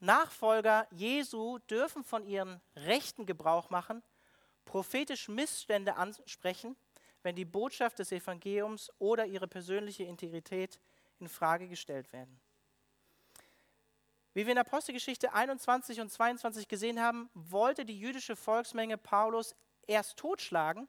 Nachfolger 0.00 0.86
Jesu 0.90 1.58
dürfen 1.70 2.04
von 2.04 2.26
ihren 2.26 2.60
Rechten 2.76 3.26
Gebrauch 3.26 3.70
machen, 3.70 4.02
prophetisch 4.64 5.28
Missstände 5.28 5.96
ansprechen, 5.96 6.76
wenn 7.22 7.36
die 7.36 7.44
Botschaft 7.44 7.98
des 7.98 8.12
Evangeliums 8.12 8.92
oder 8.98 9.26
ihre 9.26 9.48
persönliche 9.48 10.04
Integrität 10.04 10.80
in 11.18 11.28
Frage 11.28 11.68
gestellt 11.68 12.12
werden. 12.12 12.40
Wie 14.34 14.46
wir 14.46 14.52
in 14.52 14.58
Apostelgeschichte 14.58 15.32
21 15.32 16.00
und 16.00 16.10
22 16.10 16.66
gesehen 16.66 17.00
haben, 17.00 17.30
wollte 17.34 17.84
die 17.84 17.98
jüdische 17.98 18.34
Volksmenge 18.34 18.98
Paulus 18.98 19.54
erst 19.86 20.16
totschlagen 20.16 20.88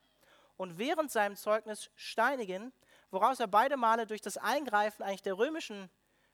und 0.58 0.78
während 0.78 1.12
seinem 1.12 1.36
Zeugnis 1.36 1.92
steinigen, 1.96 2.74
woraus 3.12 3.40
er 3.40 3.48
beide 3.48 3.78
Male 3.78 4.08
durch 4.08 4.22
das 4.22 4.38
Eingreifen 4.38 5.04
eigentlich 5.04 5.22
der 5.22 5.38
römischen 5.38 5.90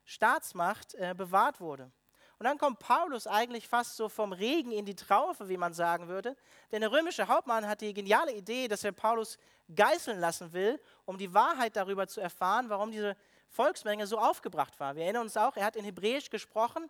Staatsmacht 0.05 0.95
äh, 0.95 1.13
bewahrt 1.15 1.59
wurde. 1.59 1.91
Und 2.41 2.45
dann 2.45 2.57
kommt 2.57 2.79
Paulus 2.79 3.27
eigentlich 3.27 3.67
fast 3.67 3.95
so 3.95 4.09
vom 4.09 4.33
Regen 4.33 4.71
in 4.71 4.83
die 4.83 4.95
Traufe, 4.95 5.47
wie 5.47 5.57
man 5.57 5.75
sagen 5.75 6.07
würde. 6.07 6.35
Denn 6.71 6.81
der 6.81 6.91
römische 6.91 7.27
Hauptmann 7.27 7.67
hat 7.67 7.81
die 7.81 7.93
geniale 7.93 8.33
Idee, 8.33 8.67
dass 8.67 8.83
er 8.83 8.93
Paulus 8.93 9.37
geißeln 9.75 10.19
lassen 10.19 10.51
will, 10.51 10.81
um 11.05 11.19
die 11.19 11.31
Wahrheit 11.35 11.75
darüber 11.75 12.07
zu 12.07 12.19
erfahren, 12.19 12.67
warum 12.67 12.91
diese 12.91 13.15
Volksmenge 13.47 14.07
so 14.07 14.17
aufgebracht 14.17 14.79
war. 14.79 14.95
Wir 14.95 15.03
erinnern 15.03 15.21
uns 15.21 15.37
auch, 15.37 15.55
er 15.55 15.65
hat 15.65 15.75
in 15.75 15.85
Hebräisch 15.85 16.31
gesprochen. 16.31 16.89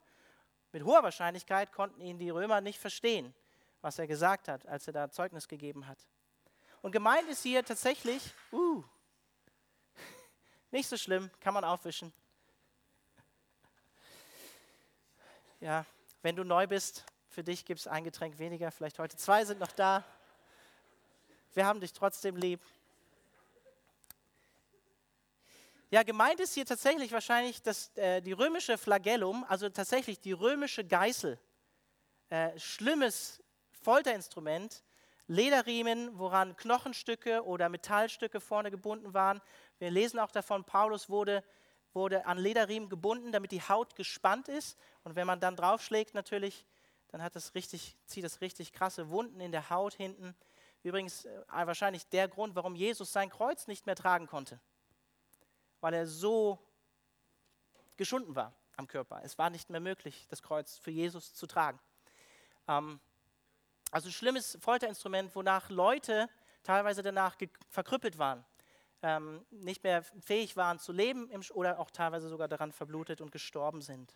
Mit 0.72 0.86
hoher 0.86 1.04
Wahrscheinlichkeit 1.04 1.74
konnten 1.74 2.00
ihn 2.00 2.18
die 2.18 2.30
Römer 2.30 2.62
nicht 2.62 2.80
verstehen, 2.80 3.36
was 3.82 4.00
er 4.00 4.08
gesagt 4.08 4.48
hat, 4.48 4.66
als 4.68 4.88
er 4.88 4.94
da 4.94 5.12
Zeugnis 5.12 5.50
gegeben 5.50 5.86
hat. 5.86 6.00
Und 6.82 6.94
gemeint 6.94 7.28
ist 7.28 7.44
hier 7.44 7.62
tatsächlich, 7.66 8.24
uh, 8.54 8.86
nicht 10.72 10.88
so 10.88 10.96
schlimm, 10.96 11.30
kann 11.42 11.54
man 11.54 11.66
aufwischen. 11.66 12.14
Ja, 15.64 15.86
wenn 16.24 16.36
du 16.36 16.44
neu 16.44 16.66
bist, 16.66 17.06
für 17.30 17.44
dich 17.44 17.66
gibt 17.66 17.82
es 17.82 17.86
ein 17.86 18.04
Getränk 18.04 18.40
weniger, 18.40 18.72
vielleicht 18.72 18.98
heute 18.98 19.16
zwei 19.16 19.46
sind 19.46 19.60
noch 19.60 19.72
da. 19.72 20.04
Wir 21.54 21.68
haben 21.68 21.80
dich 21.80 21.94
trotzdem 21.94 22.36
lieb. 22.36 22.60
Ja, 25.92 26.02
gemeint 26.02 26.40
ist 26.40 26.56
hier 26.56 26.66
tatsächlich 26.66 27.12
wahrscheinlich 27.12 27.62
das, 27.62 27.96
äh, 27.96 28.24
die 28.24 28.32
römische 28.32 28.76
Flagellum, 28.80 29.46
also 29.48 29.70
tatsächlich 29.70 30.20
die 30.20 30.32
römische 30.32 30.84
Geißel. 30.84 31.38
Äh, 32.30 32.58
schlimmes 32.58 33.44
Folterinstrument, 33.84 34.84
Lederriemen, 35.28 36.18
woran 36.18 36.58
Knochenstücke 36.58 37.46
oder 37.46 37.70
Metallstücke 37.70 38.42
vorne 38.42 38.72
gebunden 38.72 39.14
waren. 39.14 39.40
Wir 39.78 39.92
lesen 39.92 40.20
auch 40.20 40.32
davon, 40.32 40.64
Paulus 40.64 41.08
wurde 41.08 41.44
wurde 41.94 42.26
an 42.26 42.38
Lederriemen 42.38 42.90
gebunden, 42.90 43.32
damit 43.32 43.52
die 43.52 43.62
Haut 43.62 43.96
gespannt 43.96 44.48
ist. 44.48 44.78
Und 45.04 45.16
wenn 45.16 45.28
man 45.28 45.40
dann 45.40 45.56
draufschlägt, 45.56 46.14
natürlich, 46.14 46.66
dann 47.10 47.22
hat 47.22 47.36
das 47.36 47.56
richtig, 47.56 47.98
zieht 48.06 48.24
das 48.24 48.42
richtig 48.42 48.74
krasse 48.74 49.10
Wunden 49.10 49.42
in 49.42 49.52
der 49.52 49.70
Haut 49.70 49.94
hinten. 49.94 50.36
Übrigens 50.84 51.26
äh, 51.26 51.44
wahrscheinlich 51.50 52.08
der 52.08 52.28
Grund, 52.28 52.56
warum 52.56 52.76
Jesus 52.76 53.12
sein 53.12 53.30
Kreuz 53.30 53.68
nicht 53.68 53.86
mehr 53.86 53.96
tragen 53.96 54.28
konnte. 54.28 54.60
Weil 55.80 55.94
er 55.94 56.08
so 56.08 56.60
geschunden 57.98 58.36
war 58.36 58.54
am 58.78 58.88
Körper. 58.88 59.22
Es 59.24 59.38
war 59.38 59.50
nicht 59.50 59.70
mehr 59.70 59.82
möglich, 59.82 60.26
das 60.30 60.42
Kreuz 60.42 60.78
für 60.78 60.92
Jesus 60.92 61.34
zu 61.34 61.46
tragen. 61.46 61.80
Ähm, 62.68 63.00
also 63.92 64.10
schlimmes 64.10 64.58
Folterinstrument, 64.62 65.36
wonach 65.36 65.70
Leute 65.70 66.30
teilweise 66.64 67.02
danach 67.04 67.36
verkrüppelt 67.68 68.18
waren 68.18 68.46
ähm, 69.02 69.46
nicht 69.50 69.84
mehr 69.84 70.04
fähig 70.04 70.56
waren 70.56 70.80
zu 70.80 70.92
leben 70.92 71.30
oder 71.54 71.80
auch 71.80 71.92
teilweise 71.92 72.30
sogar 72.30 72.48
daran 72.48 72.72
verblutet 72.72 73.22
und 73.22 73.32
gestorben 73.32 73.82
sind. 73.82 74.16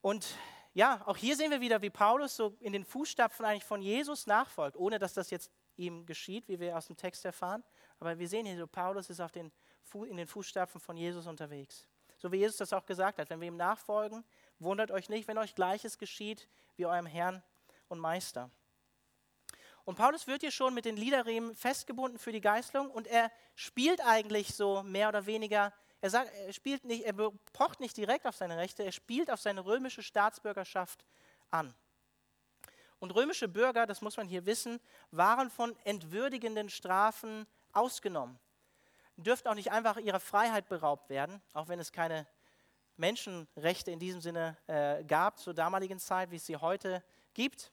Und 0.00 0.36
ja, 0.74 1.02
auch 1.06 1.16
hier 1.16 1.36
sehen 1.36 1.50
wir 1.50 1.60
wieder, 1.60 1.80
wie 1.82 1.90
Paulus 1.90 2.36
so 2.36 2.56
in 2.60 2.72
den 2.72 2.84
Fußstapfen 2.84 3.46
eigentlich 3.46 3.64
von 3.64 3.80
Jesus 3.80 4.26
nachfolgt, 4.26 4.76
ohne 4.76 4.98
dass 4.98 5.14
das 5.14 5.30
jetzt 5.30 5.50
ihm 5.76 6.04
geschieht, 6.04 6.48
wie 6.48 6.58
wir 6.58 6.76
aus 6.76 6.88
dem 6.88 6.96
Text 6.96 7.24
erfahren. 7.24 7.62
Aber 8.00 8.18
wir 8.18 8.28
sehen 8.28 8.46
hier 8.46 8.56
so, 8.56 8.66
Paulus 8.66 9.08
ist 9.10 9.20
auf 9.20 9.32
den 9.32 9.52
in 10.02 10.16
den 10.16 10.26
Fußstapfen 10.26 10.80
von 10.80 10.96
Jesus 10.96 11.26
unterwegs. 11.28 11.86
So 12.16 12.32
wie 12.32 12.38
Jesus 12.38 12.56
das 12.56 12.72
auch 12.72 12.84
gesagt 12.84 13.18
hat, 13.18 13.30
wenn 13.30 13.40
wir 13.40 13.46
ihm 13.48 13.56
nachfolgen, 13.56 14.24
wundert 14.58 14.90
euch 14.90 15.08
nicht, 15.08 15.28
wenn 15.28 15.38
euch 15.38 15.54
Gleiches 15.54 15.98
geschieht 15.98 16.48
wie 16.76 16.86
eurem 16.86 17.06
Herrn 17.06 17.42
und 17.88 18.00
Meister. 18.00 18.50
Und 19.84 19.96
Paulus 19.96 20.26
wird 20.26 20.40
hier 20.40 20.50
schon 20.50 20.72
mit 20.72 20.86
den 20.86 20.96
Liederriemen 20.96 21.54
festgebunden 21.54 22.18
für 22.18 22.32
die 22.32 22.40
Geißlung 22.40 22.90
und 22.90 23.06
er 23.06 23.30
spielt 23.54 24.00
eigentlich 24.00 24.54
so 24.54 24.82
mehr 24.82 25.08
oder 25.08 25.26
weniger, 25.26 25.72
er, 26.00 26.10
sagt, 26.10 26.30
er, 26.46 26.52
spielt 26.52 26.84
nicht, 26.84 27.04
er 27.04 27.12
pocht 27.52 27.80
nicht 27.80 27.96
direkt 27.96 28.26
auf 28.26 28.34
seine 28.34 28.56
Rechte, 28.56 28.82
er 28.82 28.92
spielt 28.92 29.30
auf 29.30 29.40
seine 29.40 29.64
römische 29.64 30.02
Staatsbürgerschaft 30.02 31.04
an. 31.50 31.74
Und 32.98 33.10
römische 33.10 33.48
Bürger, 33.48 33.84
das 33.84 34.00
muss 34.00 34.16
man 34.16 34.26
hier 34.26 34.46
wissen, 34.46 34.80
waren 35.10 35.50
von 35.50 35.76
entwürdigenden 35.84 36.70
Strafen 36.70 37.46
ausgenommen. 37.72 38.38
Dürften 39.16 39.48
auch 39.48 39.54
nicht 39.54 39.70
einfach 39.70 39.98
ihrer 39.98 40.20
Freiheit 40.20 40.68
beraubt 40.68 41.10
werden, 41.10 41.42
auch 41.52 41.68
wenn 41.68 41.78
es 41.78 41.92
keine 41.92 42.26
Menschenrechte 42.96 43.90
in 43.90 43.98
diesem 43.98 44.22
Sinne 44.22 44.56
äh, 44.66 45.04
gab 45.04 45.38
zur 45.38 45.52
damaligen 45.52 45.98
Zeit, 45.98 46.30
wie 46.30 46.36
es 46.36 46.46
sie 46.46 46.56
heute 46.56 47.04
gibt 47.34 47.72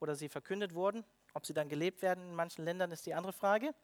oder 0.00 0.14
sie 0.14 0.28
verkündet 0.28 0.74
wurden. 0.74 1.04
Ob 1.34 1.46
sie 1.46 1.54
dann 1.54 1.68
gelebt 1.68 2.02
werden 2.02 2.30
in 2.30 2.34
manchen 2.34 2.64
Ländern, 2.64 2.90
ist 2.92 3.06
die 3.06 3.14
andere 3.14 3.32
Frage. 3.32 3.74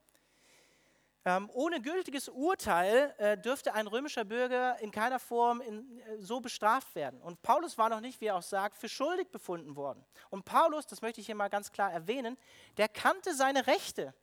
Ähm, 1.26 1.50
ohne 1.52 1.80
gültiges 1.80 2.28
Urteil 2.28 3.12
äh, 3.18 3.37
dürfte 3.37 3.74
ein 3.74 3.88
römischer 3.88 4.24
Bürger 4.24 4.78
in 4.78 4.92
keiner 4.92 5.18
Form 5.18 5.61
in, 5.61 5.98
äh, 5.98 6.18
so 6.20 6.38
bestraft 6.38 6.94
werden. 6.94 7.20
Und 7.20 7.42
Paulus 7.42 7.76
war 7.76 7.88
noch 7.88 7.98
nicht, 7.98 8.20
wie 8.20 8.26
er 8.26 8.37
auch 8.37 8.42
sagt, 8.42 8.78
für 8.78 8.88
schuldig 8.88 9.32
befunden 9.32 9.74
worden. 9.74 10.04
Und 10.30 10.44
Paulus, 10.44 10.87
das 10.87 11.02
möchte 11.02 11.20
ich 11.20 11.26
hier 11.26 11.35
mal 11.35 11.48
ganz 11.48 11.72
klar 11.72 11.92
erwähnen, 11.92 12.38
der 12.76 12.88
kannte 12.88 13.35
seine 13.35 13.66
Rechte. 13.66 14.14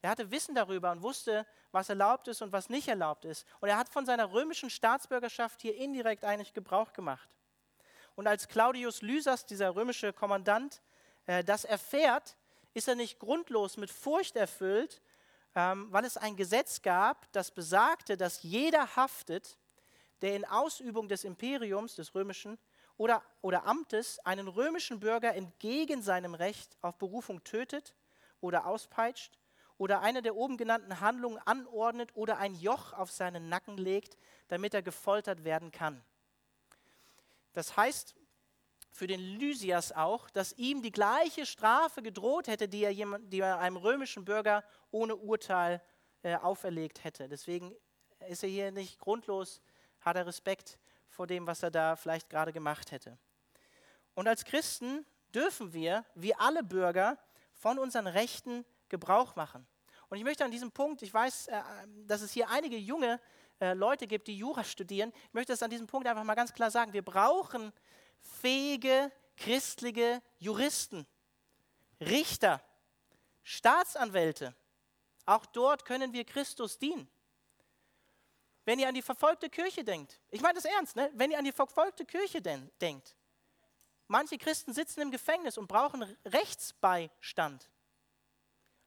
Er 0.00 0.10
hatte 0.10 0.30
Wissen 0.30 0.54
darüber 0.54 0.92
und 0.92 1.02
wusste, 1.02 1.46
was 1.72 1.90
erlaubt 1.90 2.26
ist 2.28 2.40
und 2.40 2.52
was 2.52 2.70
nicht 2.70 2.88
erlaubt 2.88 3.26
ist. 3.26 3.46
Und 3.60 3.68
er 3.68 3.76
hat 3.76 3.90
von 3.90 4.06
seiner 4.06 4.32
römischen 4.32 4.70
Staatsbürgerschaft 4.70 5.60
hier 5.60 5.76
indirekt 5.76 6.24
eigentlich 6.24 6.54
Gebrauch 6.54 6.94
gemacht. 6.94 7.36
Und 8.14 8.26
als 8.26 8.48
Claudius 8.48 9.02
Lysas, 9.02 9.44
dieser 9.44 9.74
römische 9.76 10.14
Kommandant, 10.14 10.80
das 11.26 11.64
erfährt, 11.64 12.36
ist 12.74 12.88
er 12.88 12.96
nicht 12.96 13.18
grundlos 13.18 13.76
mit 13.76 13.90
Furcht 13.90 14.36
erfüllt, 14.36 15.00
ähm, 15.54 15.86
weil 15.90 16.04
es 16.04 16.16
ein 16.16 16.36
Gesetz 16.36 16.82
gab, 16.82 17.30
das 17.32 17.50
besagte, 17.50 18.16
dass 18.16 18.42
jeder 18.42 18.96
haftet, 18.96 19.58
der 20.22 20.34
in 20.34 20.44
Ausübung 20.44 21.08
des 21.08 21.24
Imperiums, 21.24 21.94
des 21.94 22.14
römischen, 22.14 22.58
oder, 22.96 23.22
oder 23.40 23.66
Amtes 23.66 24.18
einen 24.20 24.48
römischen 24.48 25.00
Bürger 25.00 25.34
entgegen 25.34 26.02
seinem 26.02 26.34
Recht 26.34 26.76
auf 26.80 26.96
Berufung 26.96 27.42
tötet 27.42 27.94
oder 28.40 28.66
auspeitscht 28.66 29.38
oder 29.78 30.00
eine 30.00 30.22
der 30.22 30.36
oben 30.36 30.56
genannten 30.56 31.00
Handlungen 31.00 31.38
anordnet 31.44 32.10
oder 32.14 32.38
ein 32.38 32.54
Joch 32.54 32.92
auf 32.92 33.10
seinen 33.10 33.48
Nacken 33.48 33.76
legt, 33.76 34.16
damit 34.48 34.74
er 34.74 34.82
gefoltert 34.82 35.44
werden 35.44 35.72
kann. 35.72 36.02
Das 37.52 37.76
heißt, 37.76 38.14
für 38.94 39.08
den 39.08 39.20
Lysias 39.20 39.90
auch, 39.90 40.30
dass 40.30 40.52
ihm 40.52 40.80
die 40.80 40.92
gleiche 40.92 41.46
Strafe 41.46 42.00
gedroht 42.00 42.46
hätte, 42.46 42.68
die 42.68 42.84
er, 42.84 42.92
jemand, 42.92 43.32
die 43.32 43.40
er 43.40 43.58
einem 43.58 43.76
römischen 43.76 44.24
Bürger 44.24 44.62
ohne 44.92 45.16
Urteil 45.16 45.82
äh, 46.22 46.36
auferlegt 46.36 47.02
hätte. 47.02 47.28
Deswegen 47.28 47.74
ist 48.28 48.44
er 48.44 48.48
hier 48.48 48.70
nicht 48.70 49.00
grundlos, 49.00 49.60
hat 50.00 50.14
er 50.14 50.26
Respekt 50.26 50.78
vor 51.08 51.26
dem, 51.26 51.44
was 51.44 51.64
er 51.64 51.72
da 51.72 51.96
vielleicht 51.96 52.30
gerade 52.30 52.52
gemacht 52.52 52.92
hätte. 52.92 53.18
Und 54.14 54.28
als 54.28 54.44
Christen 54.44 55.04
dürfen 55.34 55.72
wir, 55.72 56.04
wie 56.14 56.36
alle 56.36 56.62
Bürger, 56.62 57.18
von 57.52 57.80
unseren 57.80 58.06
Rechten 58.06 58.64
Gebrauch 58.88 59.34
machen. 59.34 59.66
Und 60.08 60.18
ich 60.18 60.24
möchte 60.24 60.44
an 60.44 60.52
diesem 60.52 60.70
Punkt, 60.70 61.02
ich 61.02 61.12
weiß, 61.12 61.48
äh, 61.48 61.60
dass 62.06 62.22
es 62.22 62.30
hier 62.30 62.48
einige 62.48 62.76
junge 62.76 63.20
äh, 63.58 63.74
Leute 63.74 64.06
gibt, 64.06 64.28
die 64.28 64.38
Jura 64.38 64.62
studieren, 64.62 65.12
ich 65.26 65.34
möchte 65.34 65.52
das 65.52 65.64
an 65.64 65.70
diesem 65.70 65.88
Punkt 65.88 66.06
einfach 66.06 66.22
mal 66.22 66.36
ganz 66.36 66.52
klar 66.52 66.70
sagen. 66.70 66.92
Wir 66.92 67.02
brauchen 67.02 67.72
fähige 68.24 69.12
christliche 69.36 70.22
Juristen, 70.38 71.06
Richter, 72.00 72.62
Staatsanwälte. 73.42 74.54
Auch 75.26 75.46
dort 75.46 75.84
können 75.84 76.12
wir 76.12 76.24
Christus 76.24 76.78
dienen. 76.78 77.08
Wenn 78.64 78.78
ihr 78.78 78.88
an 78.88 78.94
die 78.94 79.02
verfolgte 79.02 79.50
Kirche 79.50 79.84
denkt, 79.84 80.20
ich 80.30 80.40
meine 80.40 80.54
das 80.54 80.64
ernst, 80.64 80.96
ne? 80.96 81.10
wenn 81.14 81.30
ihr 81.30 81.38
an 81.38 81.44
die 81.44 81.52
verfolgte 81.52 82.04
Kirche 82.04 82.40
den, 82.40 82.70
denkt, 82.80 83.14
manche 84.08 84.38
Christen 84.38 84.72
sitzen 84.72 85.00
im 85.00 85.10
Gefängnis 85.10 85.58
und 85.58 85.66
brauchen 85.66 86.02
Rechtsbeistand, 86.24 87.70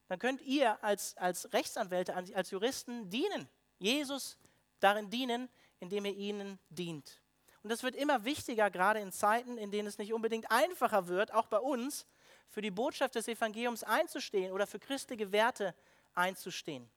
dann 0.08 0.20
könnt 0.20 0.42
ihr 0.42 0.84
als, 0.84 1.16
als 1.18 1.52
Rechtsanwälte, 1.54 2.16
als 2.16 2.50
Juristen 2.50 3.10
dienen, 3.10 3.48
Jesus 3.78 4.38
darin 4.80 5.10
dienen, 5.10 5.50
indem 5.80 6.06
ihr 6.06 6.16
ihnen 6.16 6.60
dient. 6.70 7.22
Und 7.68 7.72
das 7.72 7.84
wird 7.84 7.98
immer 7.98 8.24
wichtiger, 8.24 8.72
gerade 8.72 9.02
in 9.02 9.12
Zeiten, 9.12 9.58
in 9.58 9.72
denen 9.72 9.90
es 9.90 9.98
nicht 9.98 10.14
unbedingt 10.14 10.50
einfacher 10.50 11.10
wird, 11.10 11.34
auch 11.34 11.48
bei 11.48 11.58
uns, 11.58 12.08
für 12.48 12.62
die 12.62 12.72
Botschaft 12.72 13.16
des 13.16 13.28
Evangeliums 13.28 13.84
einzustehen 13.84 14.54
oder 14.54 14.66
für 14.66 14.80
christliche 14.80 15.34
Werte 15.34 15.76
einzustehen. 16.14 16.90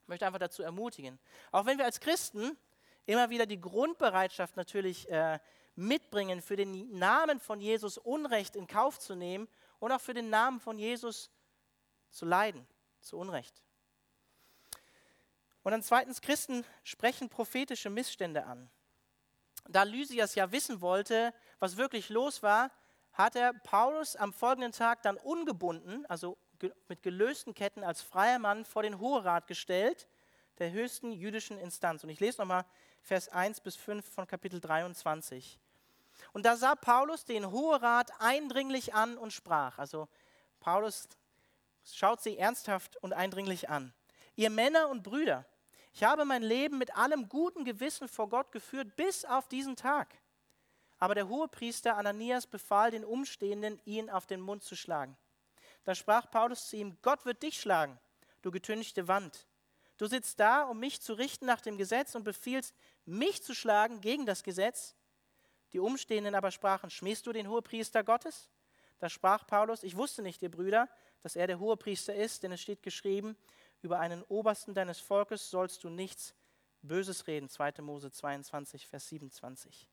Ich 0.00 0.08
möchte 0.08 0.26
einfach 0.26 0.38
dazu 0.38 0.62
ermutigen. 0.62 1.18
Auch 1.50 1.66
wenn 1.66 1.76
wir 1.76 1.84
als 1.84 2.00
Christen 2.00 2.56
immer 3.04 3.28
wieder 3.28 3.44
die 3.44 3.60
Grundbereitschaft 3.60 4.56
natürlich 4.56 5.10
äh, 5.10 5.38
mitbringen, 5.74 6.40
für 6.40 6.56
den 6.56 6.96
Namen 6.98 7.38
von 7.38 7.60
Jesus 7.60 7.98
Unrecht 7.98 8.56
in 8.56 8.66
Kauf 8.66 8.98
zu 8.98 9.14
nehmen 9.14 9.46
und 9.78 9.92
auch 9.92 10.00
für 10.00 10.14
den 10.14 10.30
Namen 10.30 10.58
von 10.58 10.78
Jesus 10.78 11.30
zu 12.08 12.24
leiden, 12.24 12.66
zu 13.02 13.18
Unrecht. 13.18 13.62
Und 15.62 15.72
dann 15.72 15.82
zweitens, 15.82 16.22
Christen 16.22 16.64
sprechen 16.82 17.28
prophetische 17.28 17.90
Missstände 17.90 18.46
an. 18.46 18.70
Da 19.68 19.84
Lysias 19.84 20.34
ja 20.34 20.50
wissen 20.52 20.80
wollte, 20.80 21.32
was 21.58 21.76
wirklich 21.76 22.08
los 22.08 22.42
war, 22.42 22.70
hat 23.12 23.36
er 23.36 23.52
Paulus 23.52 24.16
am 24.16 24.32
folgenden 24.32 24.72
Tag 24.72 25.02
dann 25.02 25.16
ungebunden, 25.16 26.06
also 26.06 26.38
mit 26.88 27.02
gelösten 27.02 27.54
Ketten 27.54 27.84
als 27.84 28.02
freier 28.02 28.38
Mann 28.38 28.64
vor 28.64 28.82
den 28.82 28.98
Hoherat 28.98 29.46
gestellt, 29.46 30.08
der 30.58 30.70
höchsten 30.70 31.12
jüdischen 31.12 31.58
Instanz. 31.58 32.04
Und 32.04 32.10
ich 32.10 32.20
lese 32.20 32.40
nochmal 32.40 32.64
Vers 33.02 33.28
1 33.28 33.60
bis 33.60 33.76
5 33.76 34.08
von 34.08 34.26
Kapitel 34.26 34.60
23. 34.60 35.58
Und 36.32 36.46
da 36.46 36.56
sah 36.56 36.74
Paulus 36.74 37.24
den 37.24 37.50
Hoherat 37.50 38.12
eindringlich 38.20 38.94
an 38.94 39.18
und 39.18 39.32
sprach, 39.32 39.78
also 39.78 40.08
Paulus 40.60 41.08
schaut 41.84 42.22
sie 42.22 42.38
ernsthaft 42.38 42.96
und 42.98 43.12
eindringlich 43.12 43.68
an. 43.68 43.92
Ihr 44.36 44.50
Männer 44.50 44.88
und 44.88 45.02
Brüder, 45.02 45.44
ich 45.92 46.04
habe 46.04 46.24
mein 46.24 46.42
Leben 46.42 46.78
mit 46.78 46.96
allem 46.96 47.28
guten 47.28 47.64
Gewissen 47.64 48.08
vor 48.08 48.28
Gott 48.28 48.50
geführt 48.50 48.96
bis 48.96 49.24
auf 49.24 49.48
diesen 49.48 49.76
Tag. 49.76 50.14
Aber 50.98 51.14
der 51.14 51.28
Hohepriester 51.28 51.96
Ananias 51.96 52.46
befahl 52.46 52.90
den 52.90 53.04
Umstehenden, 53.04 53.80
ihn 53.84 54.08
auf 54.08 54.26
den 54.26 54.40
Mund 54.40 54.62
zu 54.62 54.76
schlagen. 54.76 55.16
Da 55.84 55.94
sprach 55.94 56.30
Paulus 56.30 56.68
zu 56.68 56.76
ihm, 56.76 56.96
Gott 57.02 57.26
wird 57.26 57.42
dich 57.42 57.60
schlagen, 57.60 57.98
du 58.40 58.50
getünchte 58.50 59.08
Wand. 59.08 59.46
Du 59.98 60.06
sitzt 60.06 60.40
da, 60.40 60.62
um 60.62 60.78
mich 60.78 61.00
zu 61.00 61.12
richten 61.14 61.46
nach 61.46 61.60
dem 61.60 61.76
Gesetz 61.76 62.14
und 62.14 62.24
befiehlst, 62.24 62.74
mich 63.04 63.42
zu 63.42 63.54
schlagen 63.54 64.00
gegen 64.00 64.26
das 64.26 64.42
Gesetz. 64.42 64.94
Die 65.72 65.78
Umstehenden 65.78 66.34
aber 66.34 66.50
sprachen, 66.50 66.90
schmähst 66.90 67.26
du 67.26 67.32
den 67.32 67.48
Hohepriester 67.48 68.02
Gottes? 68.02 68.48
Da 68.98 69.08
sprach 69.08 69.46
Paulus, 69.46 69.82
ich 69.82 69.96
wusste 69.96 70.22
nicht, 70.22 70.42
ihr 70.42 70.50
Brüder, 70.50 70.88
dass 71.22 71.36
er 71.36 71.46
der 71.46 71.58
Hohepriester 71.58 72.14
ist, 72.14 72.42
denn 72.42 72.52
es 72.52 72.60
steht 72.60 72.82
geschrieben, 72.82 73.36
über 73.82 73.98
einen 73.98 74.22
Obersten 74.24 74.74
deines 74.74 75.00
Volkes 75.00 75.50
sollst 75.50 75.84
du 75.84 75.90
nichts 75.90 76.34
Böses 76.82 77.26
reden. 77.26 77.48
2. 77.48 77.74
Mose 77.80 78.10
22, 78.10 78.86
Vers 78.86 79.08
27. 79.08 79.88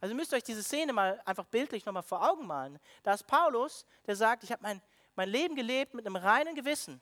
Also 0.00 0.12
ihr 0.12 0.16
müsst 0.16 0.34
euch 0.34 0.42
diese 0.42 0.62
Szene 0.62 0.92
mal 0.92 1.20
einfach 1.24 1.46
bildlich 1.46 1.86
nochmal 1.86 2.02
vor 2.02 2.28
Augen 2.28 2.46
malen. 2.46 2.78
Da 3.02 3.14
ist 3.14 3.26
Paulus, 3.26 3.86
der 4.06 4.16
sagt, 4.16 4.44
ich 4.44 4.52
habe 4.52 4.62
mein, 4.62 4.82
mein 5.14 5.28
Leben 5.28 5.54
gelebt 5.54 5.94
mit 5.94 6.06
einem 6.06 6.16
reinen 6.16 6.54
Gewissen. 6.54 7.00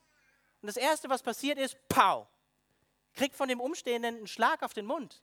Und 0.61 0.67
das 0.67 0.77
Erste, 0.77 1.09
was 1.09 1.23
passiert 1.23 1.59
ist, 1.59 1.77
pau, 1.89 2.29
kriegt 3.15 3.35
von 3.35 3.49
dem 3.49 3.61
Umstehenden 3.61 4.17
einen 4.17 4.27
Schlag 4.27 4.63
auf 4.63 4.73
den 4.73 4.87
Mund. 4.87 5.23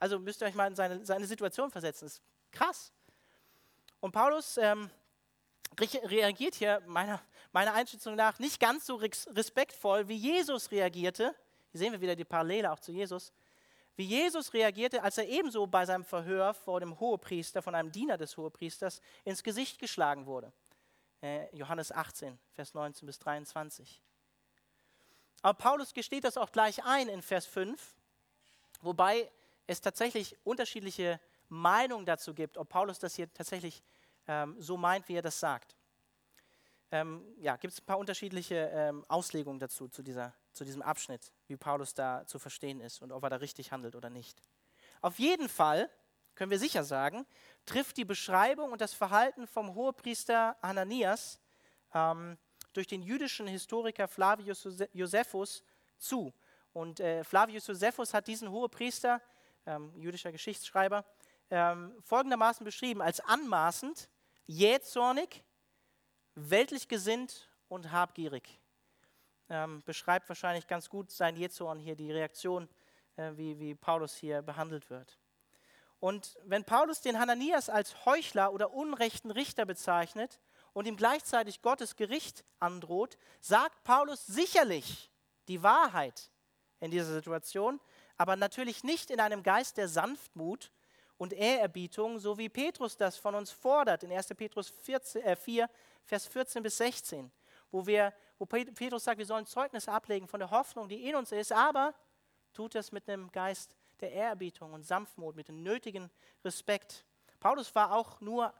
Also 0.00 0.18
müsst 0.18 0.42
ihr 0.42 0.46
euch 0.46 0.54
mal 0.54 0.66
in 0.66 0.74
seine, 0.76 1.04
seine 1.04 1.26
Situation 1.26 1.70
versetzen. 1.70 2.06
Das 2.06 2.14
ist 2.14 2.22
krass. 2.50 2.92
Und 4.00 4.12
Paulus 4.12 4.56
ähm, 4.58 4.90
reagiert 5.80 6.54
hier 6.54 6.82
meiner, 6.86 7.20
meiner 7.52 7.74
Einschätzung 7.74 8.14
nach 8.14 8.38
nicht 8.38 8.60
ganz 8.60 8.86
so 8.86 8.96
respektvoll, 8.96 10.08
wie 10.08 10.16
Jesus 10.16 10.70
reagierte. 10.70 11.34
Hier 11.70 11.78
sehen 11.78 11.92
wir 11.92 12.00
wieder 12.00 12.16
die 12.16 12.24
Parallele 12.24 12.72
auch 12.72 12.80
zu 12.80 12.92
Jesus. 12.92 13.32
Wie 13.96 14.04
Jesus 14.04 14.52
reagierte, 14.52 15.02
als 15.02 15.18
er 15.18 15.28
ebenso 15.28 15.66
bei 15.66 15.84
seinem 15.84 16.04
Verhör 16.04 16.54
vor 16.54 16.78
dem 16.78 17.00
Hohepriester, 17.00 17.62
von 17.62 17.74
einem 17.74 17.90
Diener 17.90 18.16
des 18.16 18.36
Hohepriesters, 18.36 19.00
ins 19.24 19.42
Gesicht 19.42 19.78
geschlagen 19.78 20.26
wurde. 20.26 20.52
Äh, 21.20 21.54
Johannes 21.56 21.90
18, 21.90 22.38
Vers 22.52 22.74
19 22.74 23.06
bis 23.06 23.18
23. 23.18 24.00
Aber 25.42 25.58
Paulus 25.58 25.94
gesteht 25.94 26.24
das 26.24 26.36
auch 26.36 26.52
gleich 26.52 26.84
ein 26.84 27.08
in 27.08 27.22
Vers 27.22 27.46
5, 27.46 27.94
wobei 28.82 29.30
es 29.66 29.80
tatsächlich 29.80 30.36
unterschiedliche 30.44 31.20
Meinungen 31.48 32.06
dazu 32.06 32.34
gibt, 32.34 32.56
ob 32.56 32.68
Paulus 32.68 32.98
das 32.98 33.14
hier 33.14 33.32
tatsächlich 33.32 33.82
ähm, 34.28 34.54
so 34.60 34.76
meint, 34.76 35.08
wie 35.08 35.16
er 35.16 35.22
das 35.22 35.40
sagt. 35.40 35.74
Ähm, 36.90 37.22
ja, 37.38 37.56
gibt 37.56 37.72
es 37.72 37.80
ein 37.80 37.86
paar 37.86 37.98
unterschiedliche 37.98 38.70
ähm, 38.72 39.04
Auslegungen 39.08 39.58
dazu, 39.58 39.88
zu, 39.88 40.02
dieser, 40.02 40.32
zu 40.52 40.64
diesem 40.64 40.80
Abschnitt, 40.80 41.32
wie 41.46 41.56
Paulus 41.56 41.92
da 41.92 42.24
zu 42.26 42.38
verstehen 42.38 42.80
ist 42.80 43.02
und 43.02 43.12
ob 43.12 43.22
er 43.24 43.30
da 43.30 43.36
richtig 43.36 43.72
handelt 43.72 43.94
oder 43.94 44.08
nicht. 44.08 44.42
Auf 45.00 45.18
jeden 45.18 45.48
Fall 45.48 45.90
können 46.34 46.50
wir 46.50 46.58
sicher 46.58 46.84
sagen, 46.84 47.26
trifft 47.66 47.96
die 47.96 48.04
Beschreibung 48.04 48.72
und 48.72 48.80
das 48.80 48.94
Verhalten 48.94 49.46
vom 49.46 49.74
Hohepriester 49.74 50.56
Ananias 50.62 51.40
ähm, 51.92 52.38
durch 52.72 52.86
den 52.86 53.02
jüdischen 53.02 53.46
Historiker 53.46 54.08
Flavius 54.08 54.66
Josephus 54.92 55.62
zu. 55.98 56.32
Und 56.72 57.00
äh, 57.00 57.24
Flavius 57.24 57.66
Josephus 57.66 58.14
hat 58.14 58.28
diesen 58.28 58.50
Hohepriester, 58.50 59.20
ähm, 59.66 59.92
jüdischer 59.96 60.32
Geschichtsschreiber, 60.32 61.04
ähm, 61.50 61.92
folgendermaßen 62.02 62.64
beschrieben 62.64 63.02
als 63.02 63.20
anmaßend, 63.20 64.08
jähzornig, 64.48 65.44
weltlich 66.34 66.88
gesinnt 66.88 67.48
und 67.68 67.92
habgierig. 67.92 68.58
Ähm, 69.50 69.82
beschreibt 69.84 70.28
wahrscheinlich 70.28 70.66
ganz 70.66 70.88
gut 70.88 71.10
sein 71.10 71.36
Jezorn 71.36 71.78
hier, 71.78 71.94
die 71.94 72.10
Reaktion, 72.10 72.68
äh, 73.16 73.32
wie, 73.36 73.58
wie 73.60 73.74
Paulus 73.74 74.16
hier 74.16 74.42
behandelt 74.42 74.90
wird. 74.90 75.18
Und 76.00 76.36
wenn 76.44 76.64
Paulus 76.64 77.00
den 77.00 77.18
Hananias 77.18 77.68
als 77.68 78.04
Heuchler 78.04 78.52
oder 78.52 78.72
unrechten 78.72 79.30
Richter 79.30 79.64
bezeichnet 79.66 80.40
und 80.72 80.86
ihm 80.86 80.96
gleichzeitig 80.96 81.60
Gottes 81.60 81.96
Gericht 81.96 82.44
androht, 82.58 83.18
sagt 83.40 83.82
Paulus 83.84 84.26
sicherlich 84.26 85.10
die 85.48 85.62
Wahrheit 85.62 86.30
in 86.80 86.90
dieser 86.90 87.12
Situation, 87.12 87.80
aber 88.16 88.36
natürlich 88.36 88.84
nicht 88.84 89.10
in 89.10 89.20
einem 89.20 89.42
Geist 89.42 89.76
der 89.76 89.88
Sanftmut 89.88 90.70
und 91.18 91.32
Ehrerbietung, 91.32 92.18
so 92.18 92.38
wie 92.38 92.48
Petrus 92.48 92.96
das 92.96 93.16
von 93.18 93.34
uns 93.34 93.50
fordert 93.50 94.04
in 94.04 94.12
1. 94.12 94.28
Petrus 94.28 94.70
14, 94.70 95.22
äh 95.22 95.36
4, 95.36 95.68
Vers 96.04 96.26
14 96.26 96.62
bis 96.62 96.78
16, 96.78 97.30
wo, 97.70 97.86
wir, 97.86 98.14
wo 98.38 98.46
Petrus 98.46 99.04
sagt, 99.04 99.18
wir 99.18 99.26
sollen 99.26 99.44
Zeugnis 99.44 99.88
ablegen 99.88 100.26
von 100.26 100.40
der 100.40 100.50
Hoffnung, 100.50 100.88
die 100.88 101.08
in 101.08 101.16
uns 101.16 101.32
ist, 101.32 101.52
aber 101.52 101.92
tut 102.54 102.74
es 102.76 102.92
mit 102.92 103.08
einem 103.08 103.30
Geist 103.30 103.76
der 104.00 104.12
Ehrerbietung 104.12 104.72
und 104.72 104.86
Sanftmut, 104.86 105.34
mit 105.36 105.48
dem 105.48 105.62
nötigen 105.62 106.08
Respekt. 106.44 107.04
Paulus 107.40 107.74
war 107.74 107.92
auch 107.92 108.20
nur, 108.20 108.54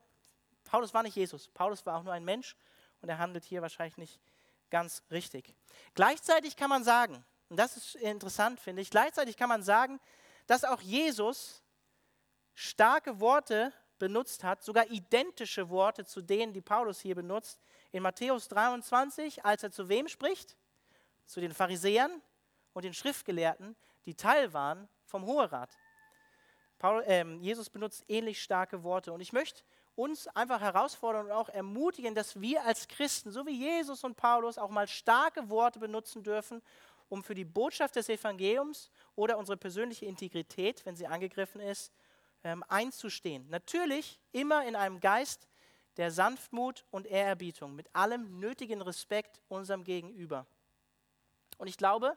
Paulus 0.64 0.92
war 0.92 1.04
nicht 1.04 1.16
Jesus, 1.16 1.48
Paulus 1.48 1.86
war 1.86 1.98
auch 1.98 2.02
nur 2.02 2.12
ein 2.12 2.24
Mensch 2.24 2.56
und 3.00 3.08
er 3.08 3.18
handelt 3.18 3.44
hier 3.44 3.62
wahrscheinlich 3.62 3.96
nicht 3.96 4.20
ganz 4.68 5.02
richtig. 5.10 5.54
Gleichzeitig 5.94 6.56
kann 6.56 6.68
man 6.68 6.84
sagen, 6.84 7.24
und 7.48 7.56
das 7.56 7.76
ist 7.76 7.94
interessant, 7.94 8.60
finde 8.60 8.82
ich, 8.82 8.90
gleichzeitig 8.90 9.36
kann 9.36 9.48
man 9.48 9.62
sagen, 9.62 10.00
dass 10.46 10.64
auch 10.64 10.80
Jesus 10.80 11.62
starke 12.58 13.20
Worte 13.20 13.72
benutzt 14.00 14.42
hat, 14.42 14.64
sogar 14.64 14.90
identische 14.90 15.70
Worte 15.70 16.04
zu 16.04 16.20
denen, 16.20 16.52
die 16.52 16.60
Paulus 16.60 16.98
hier 16.98 17.14
benutzt. 17.14 17.60
In 17.92 18.02
Matthäus 18.02 18.48
23, 18.48 19.44
als 19.44 19.62
er 19.62 19.70
zu 19.70 19.88
wem 19.88 20.08
spricht? 20.08 20.56
Zu 21.24 21.40
den 21.40 21.54
Pharisäern 21.54 22.20
und 22.72 22.84
den 22.84 22.94
Schriftgelehrten, 22.94 23.76
die 24.06 24.14
Teil 24.14 24.52
waren 24.52 24.88
vom 25.04 25.24
Hoherat. 25.24 25.70
Paul, 26.80 27.02
äh, 27.04 27.24
Jesus 27.36 27.70
benutzt 27.70 28.04
ähnlich 28.08 28.42
starke 28.42 28.82
Worte. 28.82 29.12
Und 29.12 29.20
ich 29.20 29.32
möchte 29.32 29.62
uns 29.94 30.26
einfach 30.28 30.60
herausfordern 30.60 31.26
und 31.26 31.32
auch 31.32 31.48
ermutigen, 31.50 32.14
dass 32.14 32.40
wir 32.40 32.64
als 32.64 32.88
Christen, 32.88 33.30
so 33.30 33.46
wie 33.46 33.56
Jesus 33.56 34.02
und 34.02 34.16
Paulus, 34.16 34.58
auch 34.58 34.70
mal 34.70 34.88
starke 34.88 35.48
Worte 35.48 35.78
benutzen 35.78 36.24
dürfen, 36.24 36.60
um 37.08 37.22
für 37.22 37.34
die 37.34 37.44
Botschaft 37.44 37.94
des 37.96 38.08
Evangeliums 38.08 38.90
oder 39.14 39.38
unsere 39.38 39.56
persönliche 39.56 40.06
Integrität, 40.06 40.84
wenn 40.84 40.96
sie 40.96 41.06
angegriffen 41.06 41.60
ist, 41.60 41.92
ähm, 42.44 42.64
einzustehen. 42.68 43.48
Natürlich 43.48 44.20
immer 44.32 44.66
in 44.66 44.76
einem 44.76 45.00
Geist 45.00 45.48
der 45.96 46.10
Sanftmut 46.10 46.84
und 46.90 47.06
Ehrerbietung, 47.06 47.74
mit 47.74 47.94
allem 47.94 48.38
nötigen 48.38 48.80
Respekt 48.80 49.40
unserem 49.48 49.84
Gegenüber. 49.84 50.46
Und 51.58 51.66
ich 51.66 51.76
glaube, 51.76 52.16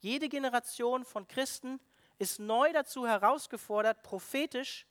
jede 0.00 0.28
Generation 0.28 1.04
von 1.04 1.28
Christen 1.28 1.78
ist 2.18 2.40
neu 2.40 2.72
dazu 2.72 3.06
herausgefordert, 3.06 4.02
prophetisch, 4.02 4.86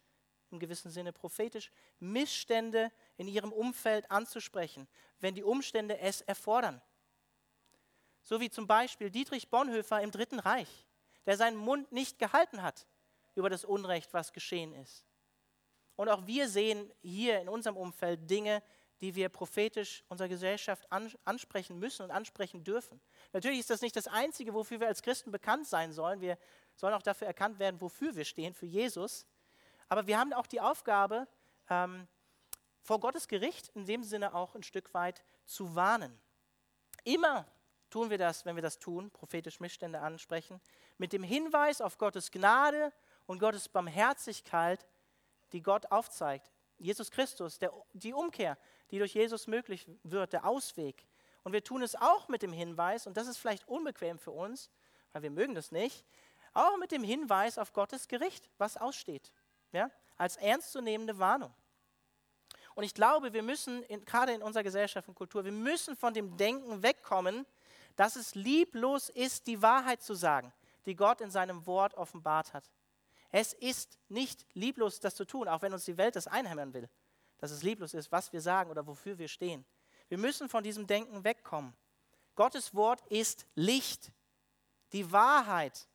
im 0.52 0.60
gewissen 0.60 0.92
Sinne 0.92 1.12
prophetisch, 1.12 1.72
Missstände 2.00 2.92
in 3.18 3.28
ihrem 3.28 3.52
Umfeld 3.52 4.10
anzusprechen, 4.12 4.88
wenn 5.20 5.34
die 5.34 5.44
Umstände 5.44 5.98
es 5.98 6.22
erfordern. 6.22 6.82
So 8.22 8.40
wie 8.40 8.50
zum 8.50 8.68
Beispiel 8.68 9.10
Dietrich 9.10 9.50
Bonhoeffer 9.50 10.02
im 10.02 10.12
Dritten 10.12 10.40
Reich, 10.40 10.86
der 11.26 11.38
seinen 11.38 11.58
Mund 11.58 11.92
nicht 11.92 12.20
gehalten 12.20 12.62
hat 12.62 12.86
über 13.38 13.50
das 13.50 13.64
Unrecht, 13.64 14.14
was 14.14 14.34
geschehen 14.34 14.74
ist. 14.74 15.06
Und 15.96 16.10
auch 16.10 16.26
wir 16.28 16.48
sehen 16.50 16.92
hier 17.02 17.40
in 17.40 17.50
unserem 17.50 17.78
Umfeld 17.78 18.30
Dinge, 18.30 18.62
die 19.02 19.14
wir 19.16 19.30
prophetisch 19.30 20.04
unserer 20.10 20.28
Gesellschaft 20.28 20.88
ansprechen 21.24 21.78
müssen 21.78 22.04
und 22.04 22.12
ansprechen 22.12 22.64
dürfen. 22.64 23.00
Natürlich 23.32 23.60
ist 23.60 23.70
das 23.70 23.82
nicht 23.82 23.96
das 23.96 24.08
Einzige, 24.08 24.54
wofür 24.54 24.80
wir 24.80 24.88
als 24.88 25.04
Christen 25.04 25.32
bekannt 25.32 25.68
sein 25.68 25.92
sollen. 25.92 26.20
Wir 26.20 26.38
sollen 26.76 26.94
auch 26.94 27.02
dafür 27.02 27.28
erkannt 27.28 27.60
werden, 27.60 27.80
wofür 27.80 28.16
wir 28.16 28.26
stehen, 28.26 28.54
für 28.54 28.66
Jesus. 28.66 29.26
aber 29.90 30.08
wir 30.08 30.20
haben 30.20 30.34
auch 30.34 30.48
die 30.48 30.60
Aufgabe, 30.60 31.28
ähm, 31.70 32.08
vor 32.82 33.00
Gottes 33.00 33.28
Gericht 33.28 33.70
in 33.76 33.86
dem 33.86 34.04
Sinne 34.04 34.34
auch 34.34 34.56
ein 34.56 34.64
Stück 34.64 34.94
weit 34.94 35.24
zu 35.46 35.76
warnen. 35.76 36.18
Immer 37.04 37.46
tun 37.90 38.10
wir 38.10 38.18
das, 38.18 38.46
wenn 38.46 38.56
wir 38.56 38.64
das 38.64 38.80
tun, 38.80 39.12
prophetisch 39.12 39.60
Missstände 39.60 40.00
ansprechen, 40.00 40.62
mit 40.98 41.14
dem 41.14 41.24
Hinweis 41.24 41.82
auf 41.82 41.98
Gottes 41.98 42.32
Gnade 42.32 42.92
und 43.28 43.40
Gottes 43.40 43.70
Barmherzigkeit, 43.70 44.88
die 45.52 45.62
Gott 45.62 45.92
aufzeigt. 45.92 46.52
Jesus 46.80 47.12
Christus, 47.12 47.60
der, 47.60 47.72
die 47.94 48.14
Umkehr, 48.14 48.58
die 48.92 48.98
durch 48.98 49.14
Jesus 49.14 49.48
möglich 49.48 49.88
wird, 50.04 50.34
der 50.34 50.46
Ausweg. 50.46 51.06
Und 51.44 51.54
wir 51.54 51.64
tun 51.64 51.82
es 51.82 51.96
auch 51.96 52.28
mit 52.28 52.42
dem 52.42 52.54
Hinweis, 52.54 53.08
und 53.08 53.16
das 53.18 53.28
ist 53.28 53.38
vielleicht 53.38 53.68
unbequem 53.68 54.18
für 54.20 54.32
uns, 54.32 54.70
weil 55.14 55.22
wir 55.24 55.32
mögen 55.32 55.56
das 55.56 55.72
nicht, 55.72 56.06
auch 56.54 56.78
mit 56.78 56.92
dem 56.92 57.04
Hinweis 57.04 57.58
auf 57.58 57.74
Gottes 57.74 58.08
Gericht, 58.08 58.50
was 58.58 58.78
aussteht, 58.78 59.32
ja, 59.72 59.92
als 60.18 60.38
ernstzunehmende 60.38 61.20
Warnung. 61.20 61.54
Und 62.76 62.84
ich 62.84 62.94
glaube, 62.94 63.34
wir 63.34 63.44
müssen, 63.44 63.82
in, 63.84 64.06
gerade 64.06 64.34
in 64.34 64.44
unserer 64.44 64.64
Gesellschaft 64.64 65.08
und 65.08 65.16
Kultur, 65.16 65.44
wir 65.44 65.52
müssen 65.52 65.96
von 65.96 66.14
dem 66.14 66.38
Denken 66.38 66.84
wegkommen, 66.84 67.46
dass 67.96 68.16
es 68.16 68.36
lieblos 68.36 69.10
ist, 69.10 69.48
die 69.48 69.62
Wahrheit 69.62 70.04
zu 70.04 70.14
sagen, 70.14 70.54
die 70.86 70.96
Gott 70.96 71.22
in 71.22 71.32
seinem 71.32 71.66
Wort 71.66 71.96
offenbart 71.96 72.54
hat. 72.54 72.70
Es 73.38 73.54
ist 73.54 74.00
nicht 74.10 74.48
lieblos, 74.56 75.00
das 75.00 75.14
zu 75.14 75.24
tun, 75.24 75.48
auch 75.48 75.62
wenn 75.62 75.72
uns 75.72 75.86
die 75.86 75.96
Welt 75.96 76.16
das 76.16 76.26
einhämmern 76.26 76.74
will, 76.74 76.90
dass 77.38 77.52
es 77.52 77.62
lieblos 77.62 77.94
ist, 77.94 78.12
was 78.12 78.34
wir 78.34 78.42
sagen 78.42 78.72
oder 78.72 78.88
wofür 78.88 79.20
wir 79.20 79.28
stehen. 79.28 79.64
Wir 80.10 80.18
müssen 80.18 80.50
von 80.50 80.64
diesem 80.64 80.88
Denken 80.88 81.24
wegkommen. 81.24 81.76
Gottes 82.36 82.74
Wort 82.74 83.06
ist 83.12 83.46
Licht, 83.54 84.12
die 84.92 85.12
Wahrheit. 85.12 85.88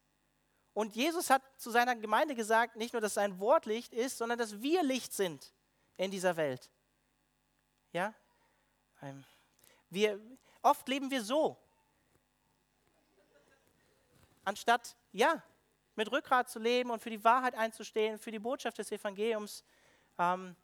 Und 0.73 0.95
Jesus 0.95 1.31
hat 1.31 1.43
zu 1.57 1.73
seiner 1.73 1.97
Gemeinde 1.97 2.37
gesagt, 2.37 2.77
nicht 2.77 2.93
nur, 2.93 3.03
dass 3.03 3.15
sein 3.15 3.41
Wort 3.41 3.67
Licht 3.67 3.93
ist, 3.93 4.19
sondern 4.19 4.39
dass 4.39 4.63
wir 4.63 4.85
Licht 4.85 5.13
sind 5.13 5.53
in 5.97 6.13
dieser 6.13 6.37
Welt. 6.37 6.71
Ja? 7.93 8.15
Ähm, 9.03 9.25
wir, 9.91 10.21
oft 10.63 10.87
leben 10.87 11.11
wir 11.11 11.25
so. 11.25 11.57
Anstatt, 14.45 14.95
ja, 15.11 15.43
mit 15.95 16.11
Rückgrat 16.11 16.49
zu 16.49 16.59
leben 16.59 16.91
und 16.91 17.03
für 17.03 17.11
die 17.11 17.23
Wahrheit 17.25 17.55
einzustehen, 17.55 18.19
für 18.19 18.31
die 18.31 18.39
Botschaft 18.39 18.79
des 18.79 18.91
Evangeliums. 18.93 19.65
Ähm, 20.19 20.57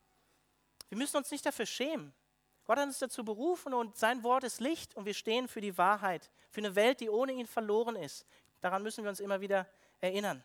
wir 0.89 0.99
müssen 0.99 1.17
uns 1.17 1.31
nicht 1.31 1.45
dafür 1.45 1.67
schämen. 1.67 2.15
Gott 2.65 2.79
hat 2.79 2.87
uns 2.87 2.99
dazu 2.99 3.25
berufen 3.25 3.73
und 3.73 3.97
sein 3.97 4.23
Wort 4.23 4.45
ist 4.45 4.61
Licht 4.61 4.95
und 4.95 5.07
wir 5.07 5.15
stehen 5.15 5.49
für 5.49 5.61
die 5.61 5.79
Wahrheit, 5.79 6.31
für 6.51 6.61
eine 6.61 6.75
Welt, 6.75 7.01
die 7.01 7.09
ohne 7.09 7.33
ihn 7.33 7.47
verloren 7.47 7.97
ist. 7.97 8.27
Daran 8.61 8.83
müssen 8.83 9.05
wir 9.05 9.11
uns 9.11 9.21
immer 9.21 9.41
wieder 9.41 9.67
erinnern. 10.01 10.45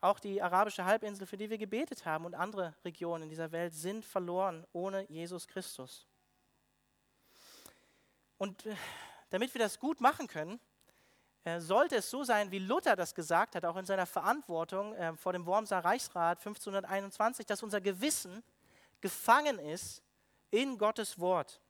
Auch 0.00 0.18
die 0.18 0.42
arabische 0.42 0.84
Halbinsel, 0.84 1.26
für 1.26 1.36
die 1.36 1.48
wir 1.48 1.58
gebetet 1.58 2.04
haben, 2.04 2.24
und 2.24 2.34
andere 2.34 2.74
Regionen 2.84 3.24
in 3.24 3.28
dieser 3.28 3.52
Welt 3.52 3.72
sind 3.72 4.04
verloren 4.04 4.66
ohne 4.72 5.08
Jesus 5.10 5.46
Christus. 5.46 6.06
Und 8.36 8.66
äh, 8.66 8.74
damit 9.30 9.54
wir 9.54 9.60
das 9.60 9.78
gut 9.78 10.00
machen 10.00 10.26
können, 10.26 10.58
sollte 11.58 11.96
es 11.96 12.08
so 12.08 12.22
sein, 12.22 12.50
wie 12.50 12.60
Luther 12.60 12.94
das 12.94 13.14
gesagt 13.14 13.56
hat, 13.56 13.64
auch 13.64 13.76
in 13.76 13.84
seiner 13.84 14.06
Verantwortung 14.06 14.94
äh, 14.94 15.16
vor 15.16 15.32
dem 15.32 15.44
Wormser 15.44 15.80
Reichsrat 15.80 16.38
1521, 16.38 17.46
dass 17.46 17.62
unser 17.62 17.80
Gewissen 17.80 18.42
gefangen 19.00 19.58
ist 19.58 20.02
in 20.50 20.78
Gottes 20.78 21.18
Wort. 21.18 21.60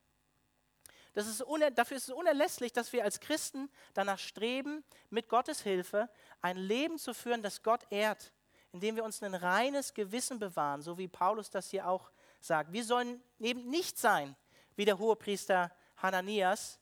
Ist 1.15 1.45
dafür 1.75 1.97
ist 1.97 2.09
es 2.09 2.15
unerlässlich, 2.15 2.73
dass 2.73 2.93
wir 2.93 3.05
als 3.05 3.21
Christen 3.21 3.71
danach 3.93 4.19
streben, 4.19 4.83
mit 5.11 5.29
Gottes 5.29 5.61
Hilfe 5.63 6.09
ein 6.41 6.57
Leben 6.57 6.99
zu 6.99 7.13
führen, 7.13 7.43
das 7.43 7.63
Gott 7.63 7.85
ehrt, 7.91 8.33
indem 8.73 8.97
wir 8.97 9.05
uns 9.05 9.23
ein 9.23 9.35
reines 9.35 9.93
Gewissen 9.93 10.39
bewahren, 10.39 10.81
so 10.81 10.97
wie 10.97 11.09
Paulus 11.09 11.51
das 11.51 11.69
hier 11.69 11.87
auch 11.87 12.11
sagt. 12.41 12.73
Wir 12.73 12.85
sollen 12.85 13.23
eben 13.39 13.69
nicht 13.69 13.99
sein 13.99 14.37
wie 14.75 14.87
der 14.87 14.99
Hohepriester 14.99 15.71
Hananias, 15.97 16.79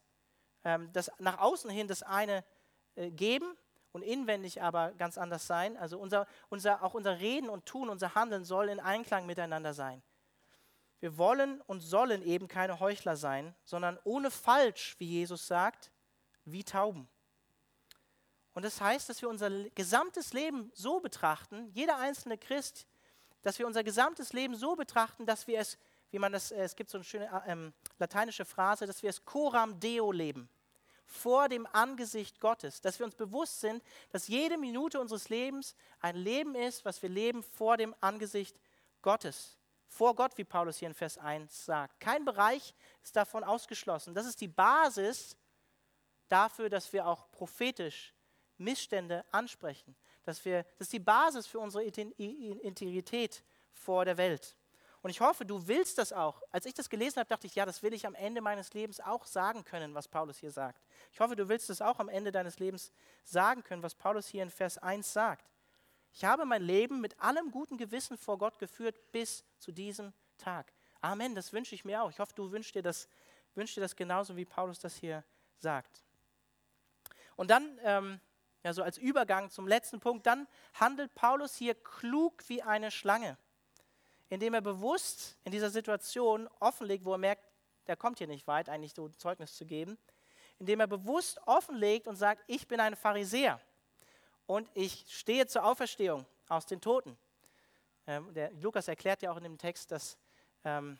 ähm, 0.64 0.92
das 0.92 1.10
nach 1.18 1.38
außen 1.38 1.70
hin 1.70 1.88
das 1.88 2.02
eine 2.02 2.44
äh, 2.96 3.10
geben 3.10 3.56
und 3.92 4.02
inwendig 4.02 4.62
aber 4.62 4.92
ganz 4.92 5.18
anders 5.18 5.46
sein. 5.46 5.76
Also 5.76 5.98
unser, 5.98 6.26
unser, 6.48 6.82
auch 6.82 6.94
unser 6.94 7.20
Reden 7.20 7.48
und 7.48 7.66
Tun, 7.66 7.88
unser 7.88 8.14
Handeln 8.14 8.44
soll 8.44 8.68
in 8.68 8.80
Einklang 8.80 9.26
miteinander 9.26 9.74
sein. 9.74 10.02
Wir 11.00 11.16
wollen 11.16 11.60
und 11.62 11.80
sollen 11.80 12.22
eben 12.22 12.46
keine 12.46 12.78
Heuchler 12.78 13.16
sein, 13.16 13.54
sondern 13.64 13.98
ohne 14.04 14.30
falsch, 14.30 14.96
wie 14.98 15.06
Jesus 15.06 15.46
sagt, 15.46 15.90
wie 16.44 16.62
Tauben. 16.62 17.08
Und 18.52 18.64
das 18.64 18.80
heißt, 18.80 19.08
dass 19.08 19.22
wir 19.22 19.28
unser 19.28 19.50
gesamtes 19.70 20.32
Leben 20.32 20.70
so 20.74 21.00
betrachten, 21.00 21.70
jeder 21.72 21.98
einzelne 21.98 22.36
Christ, 22.36 22.86
dass 23.42 23.58
wir 23.58 23.66
unser 23.66 23.82
gesamtes 23.82 24.32
Leben 24.34 24.54
so 24.54 24.76
betrachten, 24.76 25.24
dass 25.24 25.46
wir 25.46 25.58
es, 25.58 25.78
wie 26.10 26.18
man 26.18 26.32
das, 26.32 26.50
äh, 26.50 26.62
es 26.62 26.76
gibt 26.76 26.90
so 26.90 26.98
eine 26.98 27.04
schöne 27.04 27.26
äh, 27.26 27.52
ähm, 27.52 27.72
lateinische 27.98 28.44
Phrase, 28.44 28.86
dass 28.86 29.02
wir 29.02 29.08
es 29.08 29.24
coram 29.24 29.80
deo 29.80 30.12
leben 30.12 30.50
vor 31.10 31.48
dem 31.48 31.66
Angesicht 31.72 32.40
Gottes, 32.40 32.80
dass 32.80 32.98
wir 32.98 33.06
uns 33.06 33.16
bewusst 33.16 33.60
sind, 33.60 33.82
dass 34.10 34.28
jede 34.28 34.56
Minute 34.56 35.00
unseres 35.00 35.28
Lebens 35.28 35.74
ein 35.98 36.14
Leben 36.14 36.54
ist, 36.54 36.84
was 36.84 37.02
wir 37.02 37.08
leben 37.08 37.42
vor 37.42 37.76
dem 37.76 37.94
Angesicht 38.00 38.56
Gottes. 39.02 39.58
Vor 39.88 40.14
Gott, 40.14 40.38
wie 40.38 40.44
Paulus 40.44 40.78
hier 40.78 40.88
in 40.88 40.94
Vers 40.94 41.18
1 41.18 41.64
sagt. 41.64 41.98
Kein 41.98 42.24
Bereich 42.24 42.74
ist 43.02 43.16
davon 43.16 43.42
ausgeschlossen. 43.42 44.14
Das 44.14 44.24
ist 44.24 44.40
die 44.40 44.48
Basis 44.48 45.36
dafür, 46.28 46.70
dass 46.70 46.92
wir 46.92 47.06
auch 47.06 47.28
prophetisch 47.32 48.14
Missstände 48.56 49.24
ansprechen. 49.32 49.96
Dass 50.22 50.44
wir, 50.44 50.62
das 50.78 50.86
ist 50.86 50.92
die 50.92 51.00
Basis 51.00 51.48
für 51.48 51.58
unsere 51.58 51.82
Integrität 51.82 53.42
vor 53.72 54.04
der 54.04 54.16
Welt. 54.16 54.54
Und 55.02 55.10
ich 55.10 55.20
hoffe, 55.20 55.46
du 55.46 55.66
willst 55.66 55.96
das 55.96 56.12
auch. 56.12 56.42
Als 56.50 56.66
ich 56.66 56.74
das 56.74 56.90
gelesen 56.90 57.20
habe, 57.20 57.28
dachte 57.28 57.46
ich, 57.46 57.54
ja, 57.54 57.64
das 57.64 57.82
will 57.82 57.94
ich 57.94 58.06
am 58.06 58.14
Ende 58.14 58.42
meines 58.42 58.74
Lebens 58.74 59.00
auch 59.00 59.24
sagen 59.24 59.64
können, 59.64 59.94
was 59.94 60.08
Paulus 60.08 60.38
hier 60.38 60.50
sagt. 60.50 60.82
Ich 61.12 61.20
hoffe, 61.20 61.36
du 61.36 61.48
willst 61.48 61.70
es 61.70 61.80
auch 61.80 61.98
am 62.00 62.10
Ende 62.10 62.32
deines 62.32 62.58
Lebens 62.58 62.92
sagen 63.24 63.64
können, 63.64 63.82
was 63.82 63.94
Paulus 63.94 64.28
hier 64.28 64.42
in 64.42 64.50
Vers 64.50 64.76
1 64.76 65.10
sagt. 65.10 65.50
Ich 66.12 66.24
habe 66.24 66.44
mein 66.44 66.62
Leben 66.62 67.00
mit 67.00 67.18
allem 67.18 67.50
guten 67.50 67.78
Gewissen 67.78 68.18
vor 68.18 68.36
Gott 68.36 68.58
geführt 68.58 69.10
bis 69.10 69.44
zu 69.58 69.72
diesem 69.72 70.12
Tag. 70.36 70.72
Amen, 71.00 71.34
das 71.34 71.52
wünsche 71.54 71.74
ich 71.74 71.84
mir 71.84 72.02
auch. 72.02 72.10
Ich 72.10 72.18
hoffe, 72.18 72.34
du 72.34 72.50
wünschst 72.52 72.74
dir 72.74 72.82
das, 72.82 73.08
wünschst 73.54 73.76
dir 73.78 73.80
das 73.80 73.96
genauso, 73.96 74.36
wie 74.36 74.44
Paulus 74.44 74.80
das 74.80 74.96
hier 74.96 75.24
sagt. 75.56 76.04
Und 77.36 77.50
dann, 77.50 77.78
ähm, 77.84 78.20
ja, 78.62 78.74
so 78.74 78.82
als 78.82 78.98
Übergang 78.98 79.50
zum 79.50 79.66
letzten 79.66 79.98
Punkt, 79.98 80.26
dann 80.26 80.46
handelt 80.74 81.14
Paulus 81.14 81.54
hier 81.54 81.74
klug 81.74 82.42
wie 82.48 82.60
eine 82.60 82.90
Schlange 82.90 83.38
indem 84.30 84.54
er 84.54 84.60
bewusst 84.60 85.36
in 85.44 85.52
dieser 85.52 85.70
Situation 85.70 86.48
offenlegt, 86.60 87.04
wo 87.04 87.12
er 87.12 87.18
merkt, 87.18 87.44
der 87.86 87.96
kommt 87.96 88.18
hier 88.18 88.28
nicht 88.28 88.46
weit, 88.46 88.68
eigentlich 88.68 88.94
so 88.94 89.08
Zeugnis 89.08 89.56
zu 89.56 89.66
geben, 89.66 89.98
indem 90.58 90.80
er 90.80 90.86
bewusst 90.86 91.40
offenlegt 91.46 92.06
und 92.06 92.16
sagt, 92.16 92.42
ich 92.46 92.66
bin 92.68 92.80
ein 92.80 92.94
Pharisäer 92.96 93.60
und 94.46 94.70
ich 94.74 95.04
stehe 95.08 95.46
zur 95.46 95.64
Auferstehung 95.64 96.24
aus 96.48 96.64
den 96.64 96.80
Toten. 96.80 97.18
Ähm, 98.06 98.32
der 98.32 98.52
Lukas 98.52 98.86
erklärt 98.86 99.20
ja 99.22 99.32
auch 99.32 99.36
in 99.36 99.42
dem 99.42 99.58
Text, 99.58 99.90
dass 99.90 100.16
ähm, 100.64 100.98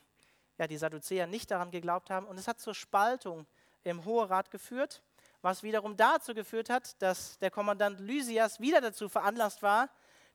ja, 0.59 0.67
die 0.67 0.77
Sadduzäer 0.77 1.27
nicht 1.27 1.51
daran 1.51 1.71
geglaubt 1.71 2.11
haben 2.11 2.27
und 2.27 2.37
es 2.37 2.49
hat 2.49 2.59
zur 2.61 2.75
Spaltung 2.75 3.47
im 3.85 4.05
Hoherat 4.05 4.51
geführt, 4.51 5.03
was 5.41 5.63
wiederum 5.63 5.97
dazu 5.97 6.35
geführt 6.35 6.69
hat, 6.69 7.01
dass 7.01 7.39
der 7.39 7.51
Kommandant 7.51 8.01
Lysias 8.01 8.59
wieder 8.59 8.81
dazu 8.81 9.09
veranlasst 9.09 9.63
war, 9.63 9.89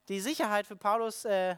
die 0.07 0.21
Sicherheit 0.21 0.65
für 0.65 0.77
Paulus 0.77 1.25
äh, 1.25 1.57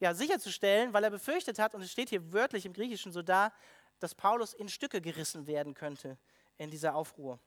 ja, 0.00 0.14
sicherzustellen, 0.14 0.92
weil 0.92 1.04
er 1.04 1.10
befürchtet 1.10 1.58
hat, 1.58 1.74
und 1.74 1.82
es 1.82 1.92
steht 1.92 2.10
hier 2.10 2.32
wörtlich 2.32 2.66
im 2.66 2.72
Griechischen 2.72 3.12
so 3.12 3.22
da, 3.22 3.52
dass 4.00 4.14
Paulus 4.14 4.54
in 4.54 4.68
Stücke 4.68 5.00
gerissen 5.00 5.46
werden 5.46 5.74
könnte 5.74 6.18
in 6.58 6.70
dieser 6.70 6.94
Aufruhr. 6.94 7.38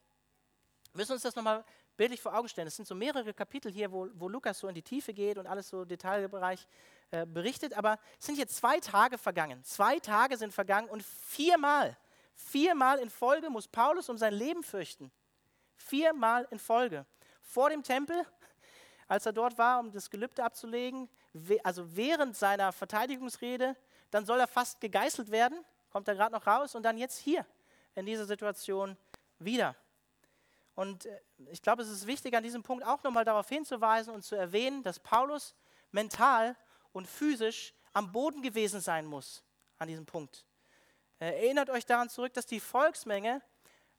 Wir 0.91 0.99
müssen 0.99 1.13
uns 1.13 1.21
das 1.21 1.36
nochmal 1.36 1.63
bildlich 1.97 2.21
vor 2.21 2.36
Augen 2.36 2.47
stellen. 2.47 2.67
Es 2.67 2.75
sind 2.75 2.88
so 2.88 2.95
mehrere 2.95 3.33
Kapitel 3.33 3.71
hier, 3.71 3.91
wo, 3.91 4.07
wo 4.13 4.29
Lukas 4.29 4.60
so 4.60 4.67
in 4.67 4.75
die 4.75 4.81
Tiefe 4.81 5.13
geht 5.13 5.38
und 5.38 5.47
alles 5.47 5.69
so 5.69 5.83
Detailbereich 5.83 6.67
äh, 7.12 7.25
berichtet, 7.25 7.73
aber 7.73 7.99
es 8.19 8.25
sind 8.25 8.36
hier 8.36 8.47
zwei 8.47 8.79
Tage 8.79 9.17
vergangen. 9.17 9.63
Zwei 9.63 9.99
Tage 9.99 10.38
sind 10.38 10.53
vergangen 10.53 10.89
und 10.89 11.03
viermal, 11.03 11.97
viermal 12.33 12.99
in 12.99 13.10
Folge 13.10 13.49
muss 13.49 13.67
Paulus 13.67 14.10
um 14.10 14.17
sein 14.17 14.33
Leben 14.33 14.63
fürchten. 14.63 15.12
Viermal 15.75 16.47
in 16.51 16.60
Folge. 16.60 17.05
Vor 17.41 17.69
dem 17.69 17.83
Tempel, 17.83 18.25
als 19.08 19.26
er 19.26 19.34
dort 19.34 19.58
war, 19.58 19.80
um 19.80 19.91
das 19.91 20.10
Gelübde 20.10 20.43
abzulegen, 20.43 21.10
also 21.63 21.96
während 21.96 22.36
seiner 22.36 22.72
Verteidigungsrede, 22.72 23.76
dann 24.12 24.26
soll 24.26 24.39
er 24.39 24.48
fast 24.48 24.82
gegeißelt 24.82 25.32
werden, 25.32 25.63
kommt 25.89 26.08
er 26.08 26.15
gerade 26.15 26.34
noch 26.34 26.46
raus 26.46 26.76
und 26.76 26.84
dann 26.84 26.98
jetzt 26.98 27.17
hier 27.17 27.46
in 27.96 28.06
dieser 28.06 28.26
Situation 28.26 28.98
wieder. 29.39 29.76
Und 30.76 31.06
äh, 31.06 31.20
ich 31.52 31.62
glaube, 31.62 31.82
es 31.82 31.89
ist 31.89 32.06
wichtig, 32.06 32.36
an 32.36 32.43
diesem 32.43 32.63
Punkt 32.63 32.86
auch 32.86 33.02
nochmal 33.04 33.26
darauf 33.26 33.50
hinzuweisen 33.50 34.13
und 34.13 34.24
zu 34.24 34.36
erwähnen, 34.36 34.84
dass 34.84 35.00
Paulus 35.00 35.56
mental 35.91 36.56
und 36.91 37.08
physisch 37.08 37.74
am 37.93 38.12
Boden 38.12 38.41
gewesen 38.41 38.80
sein 38.80 39.06
muss 39.06 39.43
an 39.80 39.88
diesem 39.88 40.06
Punkt. 40.06 40.46
Erinnert 41.20 41.72
euch 41.72 41.86
daran 41.86 42.10
zurück, 42.10 42.34
dass 42.34 42.46
die 42.46 42.60
Volksmenge, 42.60 43.41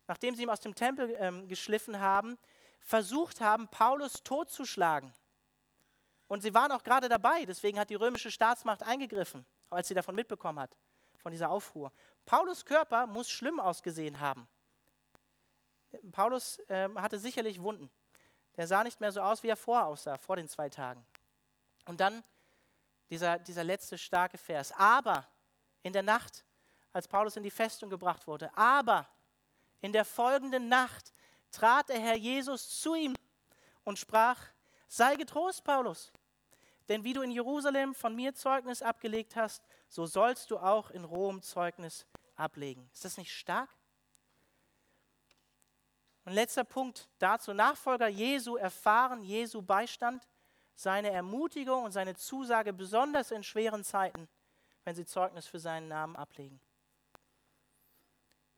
nachdem 0.06 0.36
sie 0.36 0.44
ihn 0.44 0.50
aus 0.50 0.60
dem 0.60 0.74
Tempel 0.74 1.16
ähm, 1.18 1.48
geschliffen 1.48 1.98
haben, 1.98 2.38
versucht 2.80 3.40
haben, 3.40 3.68
Paulus 3.68 4.22
totzuschlagen. 4.22 5.12
Und 6.26 6.42
sie 6.42 6.52
waren 6.54 6.72
auch 6.72 6.82
gerade 6.82 7.08
dabei, 7.08 7.44
deswegen 7.44 7.78
hat 7.78 7.90
die 7.90 7.94
römische 7.94 8.30
Staatsmacht 8.30 8.82
eingegriffen, 8.82 9.46
als 9.70 9.88
sie 9.88 9.94
davon 9.94 10.14
mitbekommen 10.14 10.58
hat, 10.58 10.76
von 11.16 11.32
dieser 11.32 11.50
Aufruhr. 11.50 11.92
Paulus 12.26 12.64
Körper 12.64 13.06
muss 13.06 13.30
schlimm 13.30 13.58
ausgesehen 13.60 14.20
haben. 14.20 14.46
Paulus 16.12 16.58
äh, 16.68 16.88
hatte 16.96 17.18
sicherlich 17.18 17.62
Wunden. 17.62 17.90
Der 18.56 18.66
sah 18.66 18.84
nicht 18.84 19.00
mehr 19.00 19.12
so 19.12 19.20
aus, 19.20 19.42
wie 19.42 19.48
er 19.48 19.56
vorher 19.56 19.86
aussah, 19.86 20.18
vor 20.18 20.36
den 20.36 20.48
zwei 20.48 20.68
Tagen. 20.68 21.04
Und 21.86 22.00
dann 22.00 22.22
dieser, 23.08 23.38
dieser 23.38 23.64
letzte 23.64 23.96
starke 23.96 24.36
Vers. 24.36 24.72
Aber 24.72 25.26
in 25.82 25.92
der 25.92 26.02
Nacht, 26.02 26.44
als 26.92 27.08
Paulus 27.08 27.36
in 27.36 27.42
die 27.42 27.50
Festung 27.50 27.88
gebracht 27.88 28.26
wurde, 28.26 28.54
aber 28.56 29.08
in 29.80 29.92
der 29.92 30.04
folgenden 30.04 30.68
Nacht 30.68 31.12
trat 31.50 31.88
der 31.88 32.00
Herr 32.00 32.16
Jesus 32.16 32.80
zu 32.80 32.94
ihm 32.94 33.14
und 33.84 33.98
sprach, 33.98 34.40
sei 34.88 35.16
getrost, 35.16 35.64
Paulus, 35.64 36.12
denn 36.88 37.04
wie 37.04 37.12
du 37.12 37.22
in 37.22 37.30
Jerusalem 37.30 37.94
von 37.94 38.14
mir 38.14 38.34
Zeugnis 38.34 38.82
abgelegt 38.82 39.36
hast, 39.36 39.62
so 39.88 40.06
sollst 40.06 40.50
du 40.50 40.58
auch 40.58 40.90
in 40.90 41.04
Rom 41.04 41.42
Zeugnis 41.42 42.06
ablegen. 42.36 42.88
Ist 42.92 43.04
das 43.04 43.18
nicht 43.18 43.32
stark? 43.32 43.68
Und 46.24 46.34
letzter 46.34 46.64
Punkt 46.64 47.08
dazu, 47.18 47.54
Nachfolger 47.54 48.08
Jesu 48.08 48.56
erfahren 48.56 49.22
Jesu 49.22 49.62
Beistand, 49.62 50.28
seine 50.74 51.10
Ermutigung 51.10 51.84
und 51.84 51.92
seine 51.92 52.14
Zusage, 52.14 52.72
besonders 52.72 53.30
in 53.30 53.42
schweren 53.42 53.82
Zeiten, 53.82 54.28
wenn 54.84 54.94
sie 54.94 55.06
Zeugnis 55.06 55.46
für 55.46 55.58
seinen 55.58 55.88
Namen 55.88 56.16
ablegen. 56.16 56.60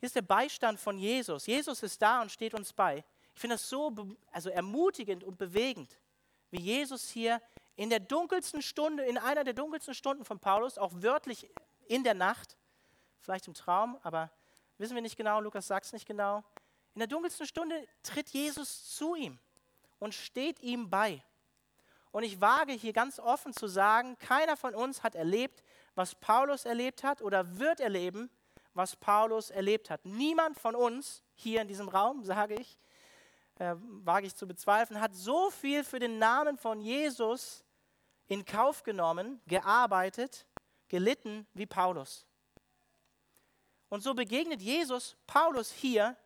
Hier 0.01 0.07
ist 0.07 0.17
der 0.17 0.23
Beistand 0.23 0.81
von 0.81 0.99
Jesus. 0.99 1.47
Jesus 1.47 1.83
ist 1.83 2.01
da 2.01 2.23
und 2.23 2.33
steht 2.33 2.55
uns 2.55 2.73
bei. 2.73 3.05
Ich 3.35 3.41
finde 3.41 3.55
das 3.55 3.69
so 3.69 3.95
also 4.33 4.49
ermutigend 4.49 5.23
und 5.25 5.37
bewegend, 5.37 5.99
wie 6.51 6.61
Jesus 6.61 7.11
hier 7.11 7.41
in 7.77 7.91
der 7.91 8.01
dunkelsten 8.01 8.63
Stunde, 8.63 9.05
in 9.05 9.19
einer 9.19 9.45
der 9.45 9.53
dunkelsten 9.53 9.95
Stunden 9.95 10.25
von 10.25 10.39
Paulus, 10.39 10.79
auch 10.79 10.93
wörtlich 10.95 11.51
in 11.87 12.03
der 12.03 12.15
Nacht, 12.15 12.57
vielleicht 13.21 13.47
im 13.47 13.53
Traum, 13.53 13.99
aber 14.03 14.31
wissen 14.79 14.95
wir 14.95 15.03
nicht 15.03 15.19
genau, 15.19 15.41
Lukas 15.41 15.67
sagt 15.67 15.85
es 15.85 15.93
nicht 15.93 16.07
genau. 16.07 16.43
In 16.95 17.01
der 17.01 17.07
dunkelsten 17.07 17.47
Stunde 17.47 17.87
tritt 18.03 18.31
Jesus 18.31 18.97
zu 18.97 19.15
ihm 19.15 19.39
und 19.99 20.15
steht 20.15 20.61
ihm 20.61 20.89
bei. 20.89 21.23
Und 22.11 22.23
ich 22.23 22.41
wage 22.41 22.73
hier 22.73 22.95
ganz 22.95 23.19
offen 23.19 23.53
zu 23.53 23.67
sagen, 23.69 24.17
keiner 24.19 24.57
von 24.57 24.75
uns 24.75 25.03
hat 25.03 25.15
erlebt, 25.15 25.63
was 25.95 26.15
Paulus 26.15 26.65
erlebt 26.65 27.05
hat 27.05 27.21
oder 27.21 27.59
wird 27.59 27.81
erleben, 27.81 28.31
was 28.75 28.97
Paulus 28.97 29.51
erlebt 29.51 29.91
hat. 29.91 30.05
Niemand 30.05 30.59
von 30.59 30.75
uns 30.75 31.23
hier 31.35 31.63
in 31.63 31.69
diesem 31.69 31.89
Raum, 31.89 32.25
sage 32.25 32.55
ich, 32.55 32.79
äh, 33.59 33.75
wage 33.79 34.27
ich 34.27 34.35
zu 34.35 34.47
bezweifeln, 34.47 35.01
hat 35.01 35.15
so 35.15 35.51
viel 35.51 35.85
für 35.85 35.99
den 35.99 36.19
Namen 36.19 36.57
von 36.57 36.81
Jesus 36.81 37.65
in 38.27 38.45
Kauf 38.45 38.83
genommen, 38.83 39.41
gearbeitet, 39.47 40.47
gelitten 40.89 41.47
wie 41.53 41.67
Paulus. 41.67 42.27
Und 43.89 44.03
so 44.03 44.15
begegnet 44.15 44.63
Jesus 44.63 45.17
Paulus 45.27 45.73
hier 45.73 46.17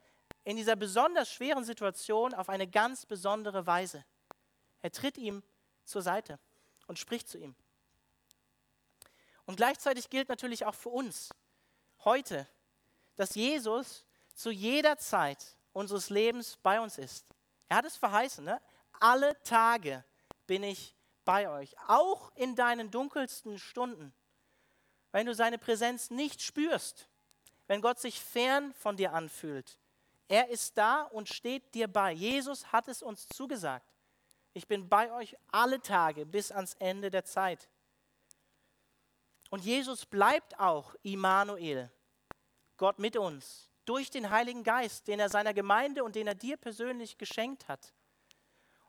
in 0.44 0.56
dieser 0.56 0.76
besonders 0.76 1.32
schweren 1.32 1.64
Situation 1.64 2.34
auf 2.34 2.50
eine 2.50 2.68
ganz 2.68 3.06
besondere 3.06 3.66
Weise. 3.66 4.04
Er 4.82 4.92
tritt 4.92 5.16
ihm 5.16 5.42
zur 5.84 6.02
Seite 6.02 6.38
und 6.86 6.98
spricht 6.98 7.28
zu 7.28 7.38
ihm. 7.38 7.54
Und 9.46 9.56
gleichzeitig 9.56 10.10
gilt 10.10 10.28
natürlich 10.28 10.66
auch 10.66 10.74
für 10.74 10.90
uns, 10.90 11.30
heute, 12.04 12.46
dass 13.16 13.34
Jesus 13.34 14.04
zu 14.34 14.50
jeder 14.50 14.98
Zeit 14.98 15.56
unseres 15.72 16.10
Lebens 16.10 16.56
bei 16.62 16.80
uns 16.80 16.98
ist. 16.98 17.26
Er 17.68 17.78
hat 17.78 17.84
es 17.84 17.96
verheißen, 17.96 18.44
ne? 18.44 18.60
alle 19.00 19.40
Tage 19.42 20.04
bin 20.46 20.62
ich 20.62 20.94
bei 21.24 21.48
euch, 21.48 21.76
auch 21.88 22.32
in 22.36 22.54
deinen 22.54 22.90
dunkelsten 22.90 23.58
Stunden. 23.58 24.12
Wenn 25.12 25.26
du 25.26 25.34
seine 25.34 25.58
Präsenz 25.58 26.10
nicht 26.10 26.42
spürst, 26.42 27.08
wenn 27.66 27.80
Gott 27.80 27.98
sich 27.98 28.20
fern 28.20 28.74
von 28.74 28.96
dir 28.96 29.12
anfühlt, 29.12 29.78
er 30.28 30.48
ist 30.48 30.76
da 30.76 31.02
und 31.02 31.28
steht 31.28 31.74
dir 31.74 31.88
bei. 31.88 32.12
Jesus 32.12 32.72
hat 32.72 32.88
es 32.88 33.02
uns 33.02 33.28
zugesagt. 33.28 33.86
Ich 34.54 34.66
bin 34.66 34.88
bei 34.88 35.12
euch 35.12 35.36
alle 35.50 35.80
Tage 35.80 36.26
bis 36.26 36.50
ans 36.50 36.74
Ende 36.74 37.10
der 37.10 37.24
Zeit. 37.24 37.68
Und 39.50 39.64
Jesus 39.64 40.06
bleibt 40.06 40.58
auch 40.58 40.94
Immanuel, 41.02 41.90
Gott 42.84 42.98
mit 42.98 43.16
uns, 43.16 43.70
durch 43.86 44.10
den 44.10 44.28
Heiligen 44.28 44.62
Geist, 44.62 45.08
den 45.08 45.18
er 45.18 45.30
seiner 45.30 45.54
Gemeinde 45.54 46.04
und 46.04 46.16
den 46.16 46.26
er 46.26 46.34
dir 46.34 46.58
persönlich 46.58 47.16
geschenkt 47.16 47.66
hat. 47.66 47.94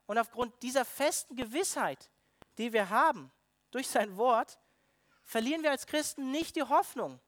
Und 0.06 0.18
aufgrund 0.18 0.62
dieser 0.64 0.84
festen 0.84 1.38
Gewissheit, 1.38 2.12
die 2.58 2.74
wir 2.74 2.90
haben 2.90 3.32
durch 3.72 3.88
sein 3.88 4.18
Wort, 4.18 4.60
verlieren 5.24 5.64
wir 5.64 5.72
als 5.72 5.88
Christen 5.88 6.30
nicht 6.32 6.58
die 6.58 6.64
Hoffnung, 6.64 7.22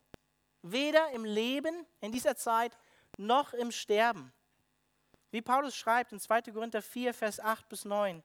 weder 0.62 1.10
im 1.12 1.24
Leben 1.24 1.86
in 2.02 2.12
dieser 2.12 2.36
Zeit 2.36 2.78
noch 3.18 3.54
im 3.54 3.72
Sterben. 3.72 4.34
Wie 5.32 5.42
Paulus 5.42 5.74
schreibt 5.74 6.12
in 6.12 6.20
2. 6.20 6.42
Korinther 6.52 6.82
4, 6.82 7.14
Vers 7.14 7.40
8 7.40 7.70
bis 7.70 7.86
9. 7.86 8.22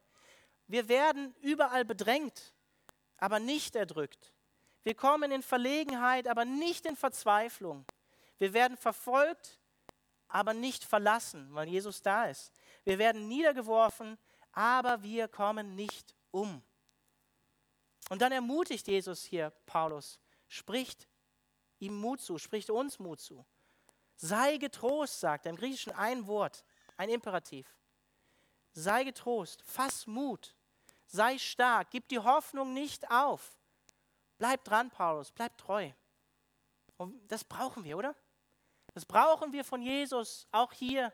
Wir 0.67 0.89
werden 0.89 1.33
überall 1.43 1.85
bedrängt, 1.85 2.53
aber 3.19 3.39
nicht 3.39 3.77
erdrückt. 3.77 4.33
Wir 4.83 4.97
kommen 4.97 5.31
in 5.31 5.45
Verlegenheit, 5.45 6.27
aber 6.27 6.45
nicht 6.45 6.87
in 6.87 6.97
Verzweiflung. 6.97 7.87
Wir 8.43 8.55
werden 8.55 8.77
verfolgt, 8.77 9.61
aber 10.27 10.53
nicht 10.53 10.83
verlassen, 10.83 11.55
weil 11.55 11.69
Jesus 11.69 12.03
da 12.03 12.25
ist. 12.25 12.53
Wir 12.83 12.99
werden 12.99 13.29
niedergeworfen, 13.29 14.19
aber 14.51 15.01
wir 15.05 15.29
kommen 15.29 15.77
nicht 15.77 16.17
um. 16.33 16.61
Und 18.09 18.21
dann 18.21 18.33
ermutigt 18.33 18.89
Jesus 18.89 19.23
hier 19.23 19.51
Paulus, 19.65 20.19
spricht 20.49 21.07
ihm 21.79 21.95
Mut 22.01 22.21
zu, 22.21 22.37
spricht 22.37 22.69
uns 22.69 22.99
Mut 22.99 23.21
zu. 23.21 23.47
Sei 24.17 24.57
getrost, 24.57 25.21
sagt 25.21 25.47
er 25.47 25.51
im 25.51 25.57
Griechischen 25.57 25.93
ein 25.93 26.27
Wort, 26.27 26.65
ein 26.97 27.11
Imperativ. 27.11 27.79
Sei 28.73 29.05
getrost, 29.05 29.63
fass 29.65 30.09
Mut, 30.09 30.57
sei 31.07 31.39
stark, 31.39 31.93
gib 31.93 32.09
die 32.09 32.19
Hoffnung 32.19 32.75
nicht 32.75 33.09
auf. 33.09 33.57
Bleib 34.37 34.65
dran, 34.65 34.91
Paulus, 34.91 35.31
bleib 35.31 35.57
treu. 35.59 35.93
Und 36.97 37.31
das 37.31 37.45
brauchen 37.45 37.85
wir, 37.85 37.97
oder? 37.97 38.17
Das 38.95 39.07
brauchen 39.07 39.53
wir 39.53 39.65
von 39.65 39.83
Jesus, 39.83 40.47
auch 40.53 40.73
hier, 40.73 41.13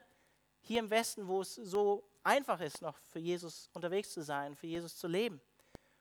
hier 0.61 0.81
im 0.81 0.91
Westen, 0.91 1.29
wo 1.29 1.41
es 1.41 1.55
so 1.55 2.09
einfach 2.25 2.61
ist, 2.61 2.83
noch 2.83 2.99
für 3.07 3.19
Jesus 3.19 3.71
unterwegs 3.73 4.13
zu 4.13 4.23
sein, 4.23 4.57
für 4.57 4.67
Jesus 4.67 4.97
zu 4.97 5.07
leben. 5.07 5.41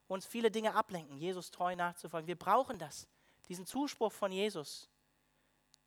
Uns 0.07 0.25
viele 0.25 0.49
Dinge 0.49 0.73
ablenken, 0.73 1.17
Jesus 1.17 1.51
treu 1.51 1.75
nachzufolgen. 1.75 2.27
Wir 2.27 2.37
brauchen 2.37 2.79
das, 2.79 3.07
diesen 3.47 3.65
Zuspruch 3.65 4.11
von 4.11 4.31
Jesus. 4.31 4.89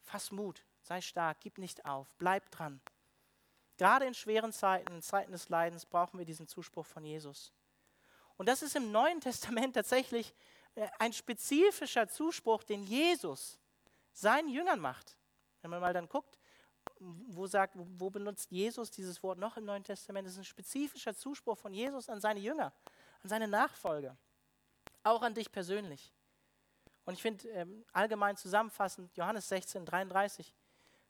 Fass 0.02 0.30
Mut, 0.30 0.64
sei 0.82 1.00
stark, 1.00 1.38
gib 1.40 1.58
nicht 1.58 1.84
auf, 1.84 2.14
bleib 2.18 2.50
dran. 2.50 2.80
Gerade 3.76 4.04
in 4.04 4.14
schweren 4.14 4.52
Zeiten, 4.52 4.92
in 4.92 5.02
Zeiten 5.02 5.32
des 5.32 5.48
Leidens, 5.48 5.86
brauchen 5.86 6.18
wir 6.18 6.26
diesen 6.26 6.46
Zuspruch 6.46 6.86
von 6.86 7.04
Jesus. 7.04 7.52
Und 8.36 8.46
das 8.46 8.62
ist 8.62 8.76
im 8.76 8.92
Neuen 8.92 9.20
Testament 9.22 9.74
tatsächlich 9.74 10.34
äh, 10.74 10.88
ein 10.98 11.12
spezifischer 11.12 12.08
Zuspruch, 12.08 12.62
den 12.62 12.84
Jesus 12.84 13.58
seinen 14.12 14.48
Jüngern 14.48 14.80
macht. 14.80 15.16
Wenn 15.62 15.70
man 15.70 15.80
mal 15.80 15.92
dann 15.92 16.08
guckt, 16.08 16.38
wo, 16.98 17.46
sagt, 17.46 17.74
wo 17.76 18.10
benutzt 18.10 18.50
Jesus 18.50 18.90
dieses 18.90 19.22
Wort 19.22 19.38
noch 19.38 19.56
im 19.56 19.64
Neuen 19.64 19.84
Testament? 19.84 20.26
Das 20.26 20.34
ist 20.34 20.40
ein 20.40 20.44
spezifischer 20.44 21.14
Zuspruch 21.14 21.56
von 21.56 21.72
Jesus 21.72 22.08
an 22.08 22.20
seine 22.20 22.40
Jünger, 22.40 22.72
an 23.22 23.28
seine 23.28 23.48
Nachfolger, 23.48 24.16
auch 25.02 25.22
an 25.22 25.34
dich 25.34 25.50
persönlich. 25.50 26.12
Und 27.04 27.14
ich 27.14 27.22
finde 27.22 27.48
ähm, 27.48 27.84
allgemein 27.92 28.36
zusammenfassend, 28.36 29.16
Johannes 29.16 29.48
16, 29.48 29.84
33, 29.84 30.54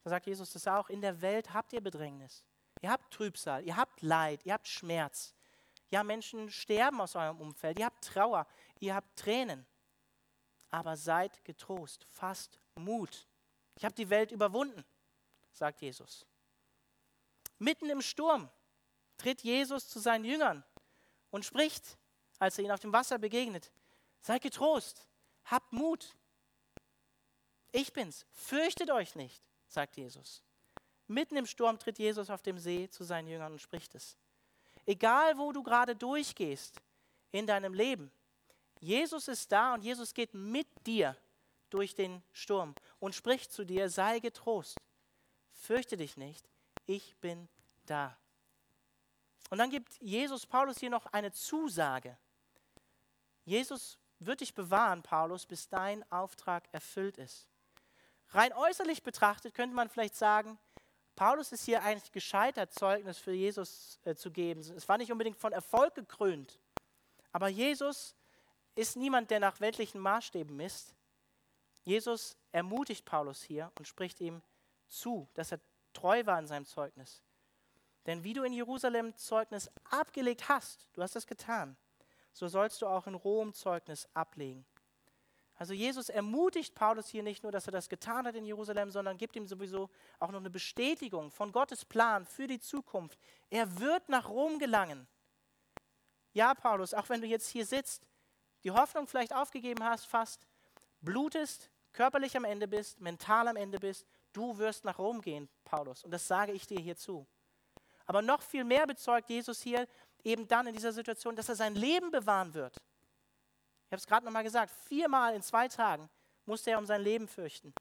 da 0.03 0.11
sagt 0.11 0.27
Jesus 0.27 0.53
das 0.53 0.67
auch, 0.67 0.89
in 0.89 1.01
der 1.01 1.21
Welt 1.21 1.53
habt 1.53 1.73
ihr 1.73 1.81
Bedrängnis. 1.81 2.45
Ihr 2.81 2.91
habt 2.91 3.13
Trübsal, 3.13 3.65
ihr 3.65 3.77
habt 3.77 4.01
Leid, 4.01 4.47
ihr 4.47 4.55
habt 4.55 4.69
Schmerz. 4.69 5.35
Ja, 5.91 6.05
Menschen 6.05 6.51
sterben 6.51 7.01
aus 7.01 7.17
eurem 7.17 7.41
Umfeld, 7.41 7.79
ihr 7.79 7.87
habt 7.87 8.05
Trauer, 8.05 8.47
ihr 8.79 8.95
habt 8.95 9.19
Tränen. 9.19 9.67
Aber 10.71 10.97
seid 10.97 11.45
getrost, 11.45 12.07
fasst 12.09 12.61
Mut. 12.77 13.27
Ich 13.81 13.85
habe 13.87 13.95
die 13.95 14.11
Welt 14.11 14.31
überwunden, 14.31 14.85
sagt 15.55 15.81
Jesus. 15.81 16.27
Mitten 17.59 17.89
im 17.89 18.03
Sturm 18.03 18.51
tritt 19.17 19.41
Jesus 19.41 19.89
zu 19.89 19.99
seinen 20.01 20.27
Jüngern 20.27 20.63
und 21.31 21.47
spricht, 21.47 21.97
als 22.39 22.59
er 22.59 22.65
ihnen 22.65 22.75
auf 22.75 22.81
dem 22.81 22.93
Wasser 22.93 23.19
begegnet, 23.19 23.73
seid 24.21 24.43
getrost, 24.43 25.09
habt 25.47 25.73
Mut. 25.73 26.15
Ich 27.73 27.91
bin's, 27.95 28.27
fürchtet 28.33 28.91
euch 28.91 29.15
nicht, 29.15 29.43
sagt 29.67 29.97
Jesus. 29.97 30.43
Mitten 31.07 31.39
im 31.39 31.47
Sturm 31.47 31.79
tritt 31.79 31.99
Jesus 31.99 32.29
auf 32.29 32.43
dem 32.43 32.59
See 32.59 32.91
zu 32.91 33.03
seinen 33.03 33.29
Jüngern 33.29 33.53
und 33.53 33.63
spricht 33.63 33.95
es. 33.95 34.19
Egal, 34.85 35.39
wo 35.39 35.53
du 35.53 35.63
gerade 35.63 35.97
durchgehst 35.97 36.83
in 37.33 37.47
deinem 37.47 37.73
Leben, 37.73 38.13
Jesus 38.79 39.27
ist 39.27 39.51
da 39.51 39.73
und 39.73 39.83
Jesus 39.83 40.13
geht 40.13 40.35
mit 40.35 40.69
dir 40.87 41.17
durch 41.71 41.95
den 41.95 42.23
Sturm 42.33 42.75
und 42.99 43.15
spricht 43.15 43.53
zu 43.53 43.65
dir, 43.65 43.89
sei 43.89 44.19
getrost, 44.21 44.77
fürchte 45.53 45.97
dich 45.97 46.17
nicht, 46.17 46.49
ich 46.87 47.17
bin 47.17 47.49
da. 47.87 48.17
Und 49.51 49.59
dann 49.59 49.71
gibt 49.71 50.01
Jesus 50.01 50.47
Paulus 50.47 50.79
hier 50.79 50.91
noch 50.91 51.07
eine 51.07 51.33
Zusage. 51.33 52.17
Jesus 53.45 53.99
wird 54.19 54.41
dich 54.41 54.55
bewahren, 54.55 55.03
Paulus, 55.03 55.47
bis 55.47 55.69
dein 55.69 56.11
Auftrag 56.13 56.69
erfüllt 56.73 57.19
ist. 57.19 57.49
Rein 58.31 58.53
äußerlich 58.53 59.03
betrachtet 59.03 59.55
könnte 59.55 59.75
man 59.75 59.89
vielleicht 59.89 60.15
sagen, 60.15 60.59
Paulus 61.17 61.53
ist 61.53 61.65
hier 61.65 61.83
eigentlich 61.83 62.13
gescheitert, 62.13 62.73
Zeugnis 62.73 63.19
für 63.19 63.33
Jesus 63.33 63.99
äh, 64.05 64.15
zu 64.15 64.31
geben. 64.31 64.61
Es 64.61 64.89
war 64.89 64.99
nicht 64.99 65.11
unbedingt 65.11 65.37
von 65.37 65.53
Erfolg 65.53 65.95
gekrönt. 65.95 66.59
Aber 67.33 67.49
Jesus 67.49 68.15
ist 68.75 68.97
niemand, 68.97 69.31
der 69.31 69.41
nach 69.41 69.61
weltlichen 69.61 70.01
Maßstäben 70.01 70.57
misst. 70.57 70.95
Jesus 71.91 72.37
ermutigt 72.53 73.05
Paulus 73.05 73.43
hier 73.43 73.73
und 73.77 73.85
spricht 73.85 74.21
ihm 74.21 74.43
zu, 74.87 75.29
dass 75.35 75.51
er 75.51 75.59
treu 75.93 76.25
war 76.25 76.39
in 76.39 76.47
seinem 76.47 76.65
Zeugnis. 76.65 77.21
Denn 78.07 78.23
wie 78.23 78.33
du 78.33 78.45
in 78.45 78.53
Jerusalem 78.53 79.17
Zeugnis 79.17 79.69
abgelegt 79.91 80.49
hast, 80.49 80.89
du 80.93 81.03
hast 81.03 81.17
das 81.17 81.27
getan, 81.27 81.77
so 82.33 82.47
sollst 82.47 82.81
du 82.81 82.87
auch 82.87 83.09
in 83.09 83.17
Rom 83.17 83.53
Zeugnis 83.55 84.09
ablegen. 84.15 84.65
Also 85.57 85.75
Jesus 85.75 86.11
ermutigt 86.11 86.77
Paulus 86.77 87.09
hier 87.09 87.25
nicht 87.25 87.43
nur, 87.43 87.51
dass 87.51 87.67
er 87.67 87.73
das 87.73 87.89
getan 87.89 88.25
hat 88.25 88.37
in 88.37 88.47
Jerusalem, 88.47 88.93
sondern 88.93 89.19
gibt 89.19 89.35
ihm 89.35 89.49
sowieso 89.49 89.91
auch 90.21 90.31
noch 90.31 90.39
eine 90.39 90.49
Bestätigung 90.49 91.33
von 91.33 91.51
Gottes 91.51 91.85
Plan 91.85 92.25
für 92.25 92.47
die 92.47 92.61
Zukunft. 92.61 93.19
Er 93.51 93.81
wird 93.81 94.09
nach 94.09 94.29
Rom 94.29 94.61
gelangen. 94.61 95.09
Ja, 96.35 96.55
Paulus, 96.55 96.95
auch 96.95 97.09
wenn 97.09 97.21
du 97.21 97.27
jetzt 97.27 97.49
hier 97.49 97.67
sitzt, 97.67 98.07
die 98.63 98.71
Hoffnung 98.71 99.09
vielleicht 99.09 99.35
aufgegeben 99.35 99.83
hast, 99.83 100.07
fast, 100.07 100.47
blutest, 101.01 101.69
körperlich 101.93 102.37
am 102.37 102.45
Ende 102.45 102.69
bist, 102.69 103.01
mental 103.01 103.49
am 103.49 103.57
Ende 103.57 103.79
bist, 103.79 104.07
du 104.33 104.57
wirst 104.59 104.85
nach 104.85 104.99
Rom 104.99 105.21
gehen, 105.21 105.49
Paulus. 105.65 106.05
Und 106.05 106.11
das 106.11 106.27
sage 106.27 106.53
ich 106.53 106.67
dir 106.67 106.81
hierzu. 106.81 107.27
Aber 108.07 108.23
noch 108.23 108.43
viel 108.43 108.65
mehr 108.65 108.87
bezeugt 108.87 109.31
Jesus 109.31 109.61
hier 109.63 109.87
eben 110.25 110.47
dann 110.49 110.67
in 110.67 110.75
dieser 110.75 110.93
Situation, 110.93 111.37
dass 111.37 111.49
er 111.49 111.57
sein 111.57 111.75
Leben 111.75 112.11
bewahren 112.11 112.55
wird. 112.55 112.77
Ich 113.87 113.93
habe 113.93 114.01
es 114.01 114.07
gerade 114.07 114.25
nochmal 114.25 114.45
gesagt, 114.45 114.71
viermal 114.71 115.35
in 115.35 115.43
zwei 115.43 115.69
Tagen 115.69 116.09
musste 116.45 116.71
er 116.71 116.79
um 116.79 116.87
sein 116.87 117.03
Leben 117.03 117.29
fürchten. 117.29 117.73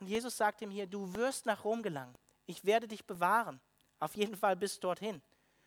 Und 0.00 0.06
Jesus 0.06 0.36
sagt 0.36 0.62
ihm 0.62 0.70
hier, 0.70 0.86
du 0.86 1.12
wirst 1.14 1.46
nach 1.46 1.64
Rom 1.64 1.82
gelangen. 1.82 2.14
Ich 2.46 2.64
werde 2.64 2.86
dich 2.88 3.04
bewahren. 3.06 3.60
Auf 4.00 4.14
jeden 4.14 4.36
Fall 4.36 4.56
bis 4.56 4.78
dorthin. 4.78 5.20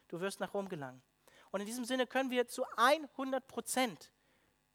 Du 0.07 0.20
wirst 0.20 0.39
nach 0.39 0.53
Rom 0.53 0.70
gelangen. 0.70 1.01
Und 1.51 1.59
in 1.59 1.66
diesem 1.66 1.86
Sinne 1.86 2.07
können 2.07 2.32
wir 2.32 2.47
zu 2.47 2.66
100 2.78 3.47
Prozent, 3.47 4.12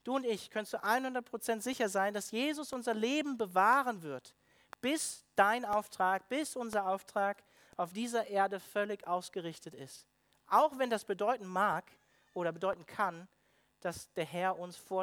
du 0.06 0.16
und 0.16 0.24
ich, 0.24 0.50
können 0.50 0.66
zu 0.66 0.82
100 0.82 1.24
Prozent 1.24 1.62
sicher 1.62 1.88
sein, 1.88 2.14
dass 2.14 2.30
Jesus 2.30 2.72
unser 2.72 2.94
Leben 2.94 3.36
bewahren 3.36 4.02
wird, 4.02 4.34
bis 4.80 5.24
dein 5.34 5.64
Auftrag, 5.64 6.28
bis 6.28 6.56
unser 6.56 6.86
Auftrag 6.86 7.42
auf 7.76 7.92
dieser 7.92 8.26
Erde 8.28 8.60
völlig 8.60 9.06
ausgerichtet 9.06 9.74
ist. 9.74 10.06
Auch 10.46 10.78
wenn 10.78 10.90
das 10.90 11.04
bedeuten 11.04 11.46
mag 11.46 11.84
oder 12.34 12.52
bedeuten 12.52 12.86
kann, 12.86 13.28
dass 13.80 14.12
der 14.12 14.24
Herr 14.24 14.58
uns 14.58 14.76
vor 14.76 14.94